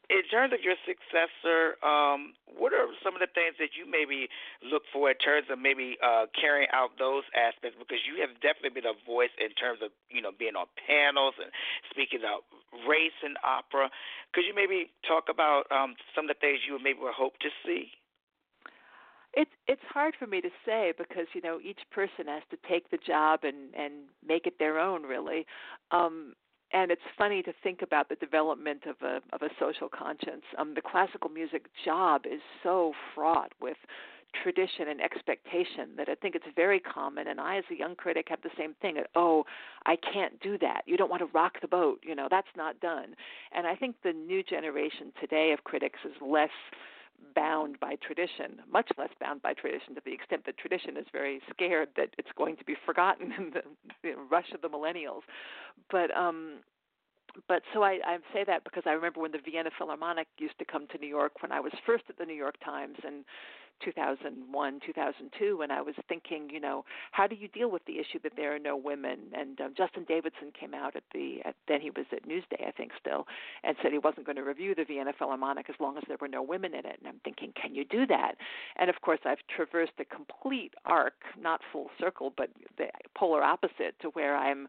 in 0.08 0.22
terms 0.30 0.54
of 0.54 0.62
your 0.62 0.78
successor, 0.86 1.74
um, 1.82 2.38
what 2.46 2.70
are 2.72 2.86
some 3.02 3.18
of 3.18 3.20
the 3.20 3.30
things 3.34 3.58
that 3.58 3.74
you 3.74 3.82
maybe 3.82 4.30
look 4.62 4.86
for 4.92 5.10
in 5.10 5.18
terms 5.18 5.50
of 5.50 5.58
maybe 5.58 5.98
uh, 5.98 6.30
carrying 6.30 6.70
out 6.70 6.94
those 6.98 7.26
aspects? 7.34 7.74
Because 7.74 8.06
you 8.06 8.22
have 8.22 8.38
definitely 8.38 8.70
been 8.70 8.86
a 8.86 8.94
voice 9.02 9.34
in 9.42 9.50
terms 9.58 9.82
of 9.82 9.90
you 10.06 10.22
know 10.22 10.30
being 10.30 10.54
on 10.54 10.70
panels 10.78 11.34
and 11.42 11.50
speaking 11.90 12.22
about 12.22 12.46
race 12.86 13.18
and 13.26 13.34
opera. 13.42 13.90
Could 14.30 14.46
you 14.46 14.54
maybe 14.54 14.94
talk 15.02 15.26
about 15.26 15.66
um, 15.74 15.98
some 16.14 16.30
of 16.30 16.30
the 16.30 16.38
things 16.38 16.62
you 16.62 16.78
would 16.78 16.86
maybe 16.86 17.02
hope 17.02 17.42
to 17.42 17.50
see? 17.66 17.90
It's 19.34 19.52
it's 19.66 19.84
hard 19.90 20.14
for 20.14 20.30
me 20.30 20.40
to 20.40 20.54
say 20.64 20.94
because 20.96 21.26
you 21.34 21.42
know 21.42 21.58
each 21.58 21.82
person 21.90 22.30
has 22.30 22.46
to 22.54 22.56
take 22.62 22.94
the 22.94 22.98
job 23.02 23.42
and 23.42 23.74
and 23.74 24.06
make 24.22 24.46
it 24.46 24.62
their 24.62 24.78
own 24.78 25.02
really. 25.02 25.46
Um, 25.90 26.38
and 26.72 26.90
it's 26.90 27.02
funny 27.16 27.42
to 27.42 27.52
think 27.62 27.82
about 27.82 28.08
the 28.08 28.16
development 28.16 28.82
of 28.86 28.96
a 29.02 29.20
of 29.34 29.42
a 29.42 29.48
social 29.58 29.88
conscience. 29.88 30.42
Um, 30.58 30.74
the 30.74 30.82
classical 30.82 31.30
music 31.30 31.66
job 31.84 32.22
is 32.26 32.40
so 32.62 32.92
fraught 33.14 33.52
with 33.60 33.76
tradition 34.42 34.88
and 34.88 35.00
expectation 35.00 35.90
that 35.96 36.08
I 36.08 36.14
think 36.14 36.34
it's 36.34 36.46
very 36.54 36.80
common. 36.80 37.28
And 37.28 37.40
I, 37.40 37.58
as 37.58 37.64
a 37.70 37.74
young 37.74 37.94
critic, 37.94 38.26
have 38.28 38.42
the 38.42 38.50
same 38.58 38.74
thing. 38.82 38.96
Oh, 39.14 39.44
I 39.86 39.96
can't 39.96 40.38
do 40.40 40.58
that. 40.58 40.82
You 40.86 40.96
don't 40.96 41.10
want 41.10 41.20
to 41.20 41.28
rock 41.32 41.54
the 41.60 41.68
boat. 41.68 42.00
You 42.02 42.14
know, 42.14 42.28
that's 42.30 42.48
not 42.56 42.78
done. 42.80 43.14
And 43.54 43.66
I 43.66 43.74
think 43.74 43.96
the 44.02 44.12
new 44.12 44.42
generation 44.42 45.12
today 45.20 45.52
of 45.52 45.64
critics 45.64 46.00
is 46.04 46.12
less 46.20 46.50
bound 47.34 47.78
by 47.80 47.96
tradition, 47.96 48.60
much 48.70 48.88
less 48.98 49.10
bound 49.20 49.42
by 49.42 49.52
tradition 49.52 49.94
to 49.94 50.02
the 50.04 50.12
extent 50.12 50.44
that 50.46 50.56
tradition 50.58 50.96
is 50.96 51.06
very 51.12 51.40
scared 51.50 51.88
that 51.96 52.10
it's 52.18 52.30
going 52.36 52.56
to 52.56 52.64
be 52.64 52.76
forgotten 52.84 53.32
in 53.38 53.52
the, 53.52 54.14
rush 54.30 54.52
of 54.54 54.62
the 54.62 54.68
millennials. 54.68 55.22
But 55.90 56.14
um 56.16 56.60
but 57.48 57.62
so 57.74 57.82
I, 57.82 57.98
I 58.04 58.16
say 58.32 58.44
that 58.46 58.64
because 58.64 58.84
I 58.86 58.92
remember 58.92 59.20
when 59.20 59.32
the 59.32 59.38
Vienna 59.44 59.68
Philharmonic 59.76 60.26
used 60.38 60.58
to 60.58 60.64
come 60.64 60.86
to 60.88 60.98
New 60.98 61.06
York 61.08 61.42
when 61.42 61.52
I 61.52 61.60
was 61.60 61.72
first 61.84 62.04
at 62.08 62.16
the 62.16 62.24
New 62.24 62.34
York 62.34 62.54
Times 62.64 62.96
and 63.04 63.24
2001, 63.84 64.80
2002, 64.84 65.62
and 65.62 65.72
I 65.72 65.80
was 65.80 65.94
thinking, 66.08 66.48
you 66.50 66.60
know, 66.60 66.84
how 67.12 67.26
do 67.26 67.34
you 67.34 67.48
deal 67.48 67.70
with 67.70 67.84
the 67.86 67.98
issue 67.98 68.18
that 68.22 68.32
there 68.36 68.54
are 68.54 68.58
no 68.58 68.76
women? 68.76 69.18
And 69.32 69.60
um, 69.60 69.74
Justin 69.76 70.04
Davidson 70.08 70.52
came 70.58 70.74
out 70.74 70.96
at 70.96 71.02
the 71.12 71.38
at, 71.44 71.54
then 71.68 71.80
he 71.80 71.90
was 71.90 72.06
at 72.12 72.26
Newsday, 72.28 72.66
I 72.66 72.70
think, 72.72 72.92
still, 73.00 73.26
and 73.64 73.76
said 73.82 73.92
he 73.92 73.98
wasn't 73.98 74.26
going 74.26 74.36
to 74.36 74.42
review 74.42 74.74
the 74.74 74.84
Vienna 74.84 75.12
Philharmonic 75.18 75.68
as 75.68 75.76
long 75.80 75.96
as 75.96 76.04
there 76.08 76.18
were 76.20 76.28
no 76.28 76.42
women 76.42 76.74
in 76.74 76.86
it. 76.86 76.96
And 76.98 77.08
I'm 77.08 77.20
thinking, 77.24 77.52
can 77.60 77.74
you 77.74 77.84
do 77.84 78.06
that? 78.06 78.36
And 78.76 78.90
of 78.90 79.00
course, 79.02 79.20
I've 79.24 79.38
traversed 79.54 79.92
a 79.98 80.04
complete 80.04 80.74
arc, 80.84 81.14
not 81.40 81.60
full 81.72 81.90
circle, 82.00 82.32
but 82.36 82.50
the 82.78 82.88
polar 83.16 83.42
opposite 83.42 83.98
to 84.00 84.08
where 84.10 84.36
I'm 84.36 84.68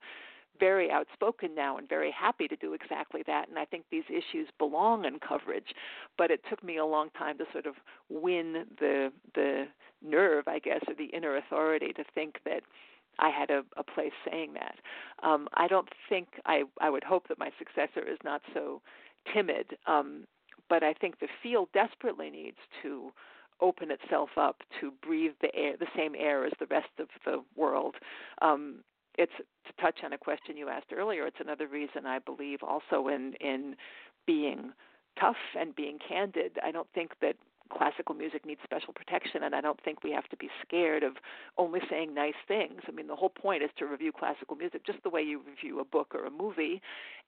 very 0.60 0.92
outspoken 0.92 1.56
now 1.56 1.78
and 1.78 1.88
very 1.88 2.12
happy 2.12 2.48
to 2.48 2.56
do 2.56 2.74
exactly 2.74 3.24
that. 3.28 3.50
And 3.50 3.58
I 3.58 3.66
think 3.66 3.86
these 3.90 4.04
issues 4.10 4.48
belong 4.58 5.06
in 5.06 5.20
coverage, 5.20 5.74
but 6.18 6.32
it 6.32 6.42
took 6.50 6.64
me 6.64 6.78
a 6.78 6.86
long 6.86 7.10
time 7.18 7.38
to 7.38 7.46
sort 7.52 7.66
of 7.66 7.76
win 8.10 8.66
the 8.80 9.12
the 9.36 9.66
nerve, 10.04 10.48
I 10.48 10.60
guess, 10.60 10.82
or 10.88 10.96
the 10.96 11.06
inner 11.06 11.38
authority 11.38 11.94
to 11.94 12.04
think 12.14 12.40
that 12.46 12.62
I 13.20 13.30
had 13.30 13.50
a, 13.50 13.64
a 13.78 13.84
place 13.84 14.12
saying 14.30 14.54
that. 14.54 14.76
Um, 15.28 15.48
I 15.56 15.68
don't 15.68 15.90
think 16.10 16.28
I 16.46 16.64
I 16.80 16.90
would 16.90 17.04
hope 17.04 17.28
that 17.28 17.40
my 17.40 17.52
successor 17.58 18.08
is 18.08 18.20
not 18.24 18.42
so 18.54 18.82
timid, 19.34 19.78
um, 19.88 20.26
but 20.70 20.84
I 20.84 20.94
think 20.94 21.20
the 21.20 21.28
field 21.42 21.70
desperately 21.74 22.30
needs 22.30 22.58
to 22.84 23.12
open 23.60 23.90
itself 23.92 24.30
up 24.38 24.58
to 24.80 24.92
breathe 25.02 25.34
the 25.42 25.54
air, 25.56 25.76
the 25.80 25.88
same 25.96 26.14
air 26.16 26.46
as 26.46 26.54
the 26.60 26.68
rest 26.68 26.90
of 27.00 27.08
the 27.26 27.44
world. 27.56 27.96
Um, 28.42 28.84
it's 29.18 29.32
to 29.38 29.82
touch 29.82 30.00
on 30.04 30.14
a 30.14 30.18
question 30.18 30.58
you 30.58 30.70
asked 30.70 30.94
earlier. 30.96 31.26
It's 31.26 31.40
another 31.40 31.68
reason 31.68 32.06
I 32.06 32.20
believe 32.20 32.60
also 32.64 33.08
in 33.08 33.34
in 33.42 33.76
being 34.26 34.72
tough 35.20 35.36
and 35.60 35.76
being 35.76 35.98
candid. 36.08 36.58
I 36.64 36.72
don't 36.72 36.88
think 36.94 37.12
that 37.22 37.36
classical 37.70 38.16
music 38.16 38.46
needs 38.46 38.62
special 38.64 38.94
protection 38.94 39.44
and 39.44 39.54
I 39.54 39.62
don't 39.62 39.80
think 39.84 40.04
we 40.04 40.12
have 40.12 40.28
to 40.30 40.38
be 40.38 40.50
scared 40.66 41.04
of 41.04 41.14
only 41.58 41.82
saying 41.90 42.14
nice 42.14 42.40
things. 42.48 42.82
I 42.88 42.92
mean 42.92 43.08
the 43.08 43.16
whole 43.16 43.30
point 43.30 43.64
is 43.64 43.70
to 43.78 43.86
review 43.86 44.12
classical 44.18 44.56
music 44.56 44.86
just 44.86 45.04
the 45.04 45.10
way 45.10 45.22
you 45.22 45.42
review 45.46 45.80
a 45.80 45.86
book 45.86 46.14
or 46.16 46.26
a 46.26 46.32
movie 46.32 46.82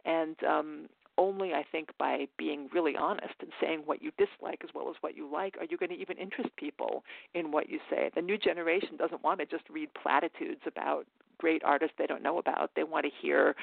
and 0.06 0.36
um 0.44 0.88
only 1.18 1.54
I 1.54 1.66
think 1.70 1.90
by 1.98 2.28
being 2.38 2.70
really 2.74 2.96
honest 2.96 3.34
and 3.42 3.52
saying 3.60 3.82
what 3.86 4.02
you 4.02 4.12
dislike 4.18 4.62
as 4.64 4.70
well 4.74 4.90
as 4.90 4.96
what 5.02 5.18
you 5.18 5.30
like 5.30 5.58
are 5.60 5.66
you 5.70 5.78
going 5.78 5.90
to 5.90 6.00
even 6.00 6.18
interest 6.18 6.50
people 6.56 7.04
in 7.34 7.52
what 7.52 7.70
you 7.70 7.80
say. 7.90 8.10
The 8.16 8.22
new 8.22 8.38
generation 8.38 8.96
doesn't 8.98 9.24
want 9.24 9.40
to 9.42 9.46
just 9.46 9.70
read 9.70 9.90
platitudes 10.02 10.62
about 10.66 11.06
great 11.40 11.64
artists 11.64 11.96
they 11.98 12.06
don't 12.06 12.24
know 12.24 12.38
about. 12.38 12.72
They 12.76 12.84
want 12.84 13.06
to 13.06 13.12
hear 13.22 13.56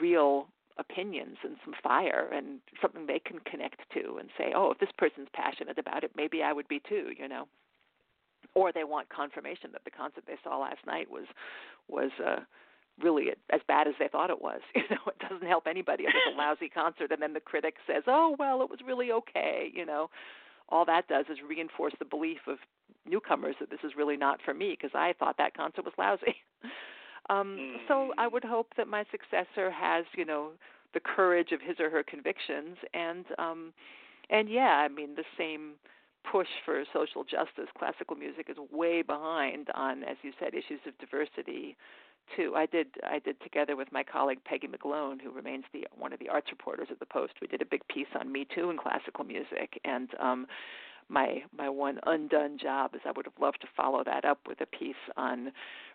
real 0.00 0.48
opinions 0.78 1.36
and 1.44 1.56
some 1.64 1.74
fire 1.82 2.30
and 2.32 2.60
something 2.80 3.06
they 3.06 3.18
can 3.18 3.38
connect 3.40 3.80
to 3.92 4.16
and 4.18 4.30
say, 4.38 4.52
"Oh, 4.54 4.70
if 4.70 4.78
this 4.78 4.92
person's 4.96 5.28
passionate 5.32 5.78
about 5.78 6.04
it, 6.04 6.12
maybe 6.16 6.42
I 6.42 6.52
would 6.52 6.68
be 6.68 6.80
too," 6.80 7.12
you 7.16 7.28
know. 7.28 7.46
Or 8.54 8.72
they 8.72 8.84
want 8.84 9.08
confirmation 9.10 9.70
that 9.72 9.84
the 9.84 9.90
concert 9.90 10.24
they 10.26 10.38
saw 10.42 10.58
last 10.58 10.84
night 10.86 11.10
was 11.10 11.26
was 11.88 12.10
uh 12.24 12.40
really 13.00 13.30
as 13.50 13.60
bad 13.66 13.86
as 13.88 13.94
they 13.98 14.08
thought 14.08 14.30
it 14.30 14.40
was. 14.40 14.60
You 14.74 14.82
know, 14.90 15.06
it 15.06 15.18
doesn't 15.28 15.46
help 15.46 15.66
anybody 15.66 16.04
if 16.04 16.10
it's 16.14 16.34
a 16.34 16.38
lousy 16.38 16.68
concert 16.68 17.12
and 17.12 17.22
then 17.22 17.34
the 17.34 17.40
critic 17.40 17.76
says, 17.86 18.04
"Oh, 18.06 18.36
well, 18.38 18.62
it 18.62 18.70
was 18.70 18.80
really 18.86 19.12
okay," 19.12 19.70
you 19.72 19.84
know. 19.84 20.10
All 20.70 20.84
that 20.84 21.08
does 21.08 21.26
is 21.28 21.38
reinforce 21.46 21.94
the 21.98 22.04
belief 22.04 22.46
of 22.46 22.58
newcomers 23.04 23.56
that 23.60 23.70
this 23.70 23.80
is 23.84 23.96
really 23.96 24.16
not 24.16 24.40
for 24.44 24.54
me 24.54 24.70
because 24.70 24.94
I 24.94 25.14
thought 25.18 25.36
that 25.38 25.54
concert 25.54 25.84
was 25.84 25.94
lousy. 25.98 26.36
Um, 27.28 27.58
mm. 27.58 27.76
So 27.88 28.12
I 28.18 28.26
would 28.26 28.44
hope 28.44 28.68
that 28.76 28.88
my 28.88 29.04
successor 29.10 29.70
has, 29.70 30.04
you 30.16 30.24
know, 30.24 30.50
the 30.94 31.00
courage 31.00 31.52
of 31.52 31.60
his 31.60 31.78
or 31.78 31.90
her 31.90 32.02
convictions, 32.02 32.76
and 32.94 33.24
um, 33.38 33.72
and 34.30 34.48
yeah, 34.48 34.84
I 34.84 34.88
mean 34.88 35.14
the 35.14 35.24
same 35.38 35.72
push 36.30 36.48
for 36.64 36.82
social 36.92 37.24
justice. 37.24 37.68
Classical 37.78 38.16
music 38.16 38.46
is 38.50 38.56
way 38.72 39.02
behind 39.02 39.68
on, 39.74 40.02
as 40.04 40.16
you 40.22 40.32
said, 40.38 40.54
issues 40.54 40.80
of 40.86 40.98
diversity. 40.98 41.76
Too, 42.36 42.54
I 42.54 42.66
did. 42.66 42.86
I 43.04 43.18
did 43.18 43.40
together 43.40 43.76
with 43.76 43.90
my 43.90 44.04
colleague 44.04 44.38
Peggy 44.44 44.68
McGlone, 44.68 45.20
who 45.20 45.30
remains 45.32 45.64
the 45.72 45.86
one 45.96 46.12
of 46.12 46.20
the 46.20 46.28
arts 46.28 46.48
reporters 46.50 46.88
at 46.90 47.00
the 47.00 47.06
Post. 47.06 47.34
We 47.40 47.48
did 47.48 47.62
a 47.62 47.66
big 47.66 47.86
piece 47.88 48.06
on 48.18 48.30
Me 48.30 48.46
Too 48.54 48.70
and 48.70 48.78
classical 48.78 49.24
music, 49.24 49.80
and 49.84 50.10
um, 50.20 50.46
my 51.10 51.42
my 51.56 51.68
one 51.68 51.98
undone 52.06 52.56
job 52.56 52.94
is 52.94 53.00
I 53.04 53.12
would 53.14 53.26
have 53.26 53.34
loved 53.40 53.60
to 53.62 53.66
follow 53.76 54.02
that 54.04 54.24
up 54.24 54.38
with 54.46 54.60
a 54.60 54.66
piece 54.66 54.94
on 55.16 55.52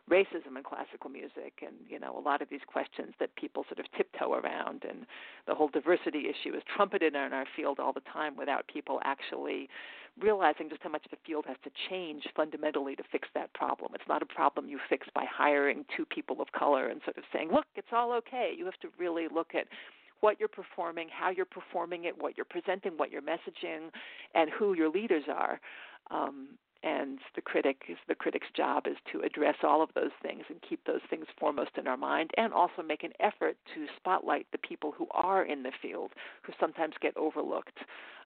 racism 0.10 0.58
in 0.58 0.64
classical 0.64 1.10
music 1.10 1.64
and 1.66 1.74
you 1.90 2.00
know 2.00 2.16
a 2.18 2.20
lot 2.20 2.42
of 2.42 2.50
these 2.50 2.62
questions 2.68 3.14
that 3.20 3.36
people 3.36 3.66
sort 3.68 3.80
of 3.80 3.86
tiptoe 3.98 4.34
around 4.34 4.84
and 4.88 5.06
the 5.48 5.56
whole 5.56 5.70
diversity 5.70 6.26
issue 6.30 6.56
is 6.56 6.62
trumpeted 6.76 7.16
in 7.16 7.34
our 7.34 7.46
field 7.56 7.80
all 7.80 7.94
the 7.94 8.02
time 8.12 8.36
without 8.36 8.68
people 8.68 9.00
actually 9.04 9.70
realizing 10.20 10.70
just 10.70 10.82
how 10.82 10.90
much 10.90 11.06
the 11.12 11.18
field 11.26 11.46
has 11.48 11.58
to 11.64 11.70
change 11.90 12.24
fundamentally 12.36 12.96
to 12.96 13.04
fix 13.12 13.28
that 13.34 13.54
problem. 13.54 13.92
It's 13.94 14.08
not 14.08 14.22
a 14.22 14.26
problem 14.26 14.70
you 14.70 14.80
fix 14.90 15.08
by 15.14 15.26
hiring 15.30 15.84
two 15.96 16.06
people 16.06 16.42
of 16.42 16.52
color 16.54 16.88
and 16.88 17.02
sort 17.04 17.18
of 17.18 17.24
saying, 17.34 17.52
"Look, 17.52 17.66
it's 17.76 17.92
all 17.92 18.14
okay." 18.14 18.54
You 18.58 18.66
have 18.66 18.80
to 18.80 18.90
really 18.98 19.28
look 19.28 19.54
at 19.56 19.68
what 20.22 20.40
you're 20.40 20.50
performing, 20.50 21.08
how 21.12 21.30
you're 21.30 21.46
performing 21.46 22.06
it, 22.06 22.16
what 22.22 22.38
you're 22.38 22.46
presenting, 22.46 22.94
what 22.94 23.12
you're 23.12 23.22
messaging, 23.22 23.90
and 24.34 24.50
who 24.50 24.74
your 24.74 24.90
leaders 24.90 25.24
are. 25.34 25.60
Um, 26.12 26.50
and 26.84 27.18
the 27.36 27.42
critic 27.42 27.82
the 28.08 28.14
critic's 28.14 28.48
job 28.56 28.86
is 28.86 28.98
to 29.12 29.22
address 29.22 29.56
all 29.64 29.82
of 29.82 29.90
those 29.96 30.12
things 30.22 30.44
and 30.50 30.62
keep 30.62 30.86
those 30.86 31.02
things 31.10 31.26
foremost 31.40 31.72
in 31.78 31.88
our 31.88 31.98
mind 31.98 32.30
and 32.38 32.54
also 32.54 32.84
make 32.88 33.04
an 33.04 33.12
effort 33.20 33.58
to 33.74 33.88
spotlight 33.98 34.46
the 34.52 34.60
people 34.60 34.94
who 34.96 35.08
are 35.12 35.44
in 35.44 35.64
the 35.64 35.72
field 35.82 36.12
who 36.44 36.54
sometimes 36.60 36.94
get 37.02 37.18
overlooked 37.18 37.80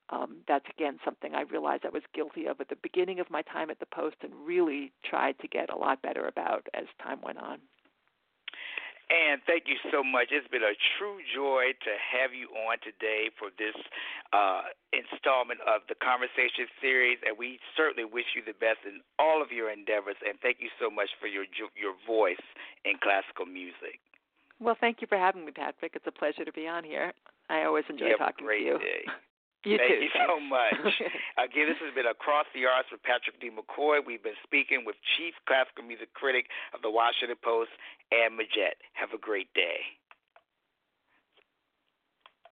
um, 0.10 0.38
that's 0.48 0.66
again 0.70 1.00
something 1.06 1.36
I 1.36 1.42
realized 1.42 1.86
I 1.86 1.90
was 1.90 2.04
guilty 2.14 2.48
of 2.48 2.60
at 2.60 2.70
the 2.70 2.76
beginning 2.82 3.20
of 3.20 3.30
my 3.30 3.42
time 3.44 3.70
at 3.70 3.80
the 3.80 3.86
Post 3.86 4.18
and 4.24 4.34
really 4.46 4.92
tried 5.04 5.38
to 5.40 5.48
get 5.48 5.72
a 5.72 5.78
lot 5.78 6.02
better 6.02 6.28
about 6.28 6.68
as 6.74 6.86
time 7.02 7.22
went 7.22 7.38
on. 7.38 7.60
And 9.10 9.42
thank 9.50 9.66
you 9.66 9.82
so 9.90 10.06
much. 10.06 10.30
It's 10.30 10.48
been 10.54 10.62
a 10.62 10.78
true 11.02 11.18
joy 11.34 11.74
to 11.82 11.92
have 11.98 12.30
you 12.30 12.46
on 12.54 12.78
today 12.86 13.34
for 13.42 13.50
this 13.58 13.74
uh, 14.34 14.70
installment 14.94 15.66
of 15.66 15.82
the 15.90 15.98
Conversation 15.98 16.70
series, 16.78 17.18
and 17.26 17.34
we 17.34 17.58
certainly 17.74 18.06
wish 18.06 18.38
you 18.38 18.46
the 18.46 18.54
best 18.54 18.86
in 18.86 19.02
all 19.18 19.42
of 19.42 19.50
your 19.50 19.74
endeavors. 19.74 20.22
And 20.22 20.38
thank 20.46 20.62
you 20.62 20.70
so 20.78 20.94
much 20.94 21.10
for 21.18 21.26
your 21.26 21.50
your 21.74 21.98
voice 22.06 22.46
in 22.86 23.02
classical 23.02 23.50
music. 23.50 23.98
Well, 24.62 24.78
thank 24.78 25.02
you 25.02 25.08
for 25.08 25.18
having 25.18 25.42
me, 25.42 25.58
Patrick. 25.58 25.98
It's 25.98 26.06
a 26.06 26.14
pleasure 26.14 26.46
to 26.46 26.54
be 26.54 26.68
on 26.70 26.84
here. 26.84 27.10
I 27.50 27.66
always 27.66 27.86
enjoy 27.90 28.14
you 28.14 28.18
talking 28.18 28.46
to 28.46 28.54
you. 28.54 28.78
Day. 28.78 29.10
You 29.68 29.76
Thank 29.76 29.92
too. 29.92 30.08
you 30.08 30.12
so 30.16 30.40
much. 30.40 30.96
Again, 31.38 31.68
this 31.68 31.80
has 31.84 31.92
been 31.92 32.08
Across 32.08 32.48
the 32.56 32.64
Arts 32.64 32.88
with 32.92 33.04
Patrick 33.04 33.44
D. 33.44 33.52
McCoy. 33.52 34.00
We've 34.00 34.24
been 34.24 34.40
speaking 34.44 34.88
with 34.88 34.96
Chief 35.18 35.36
Classical 35.48 35.84
Music 35.84 36.14
Critic 36.16 36.48
of 36.72 36.82
the 36.82 36.90
Washington 36.90 37.36
Post, 37.44 37.76
Anne 38.12 38.40
Midgette. 38.40 38.80
Have 38.96 39.12
a 39.12 39.20
great 39.20 39.52
day. 39.54 39.84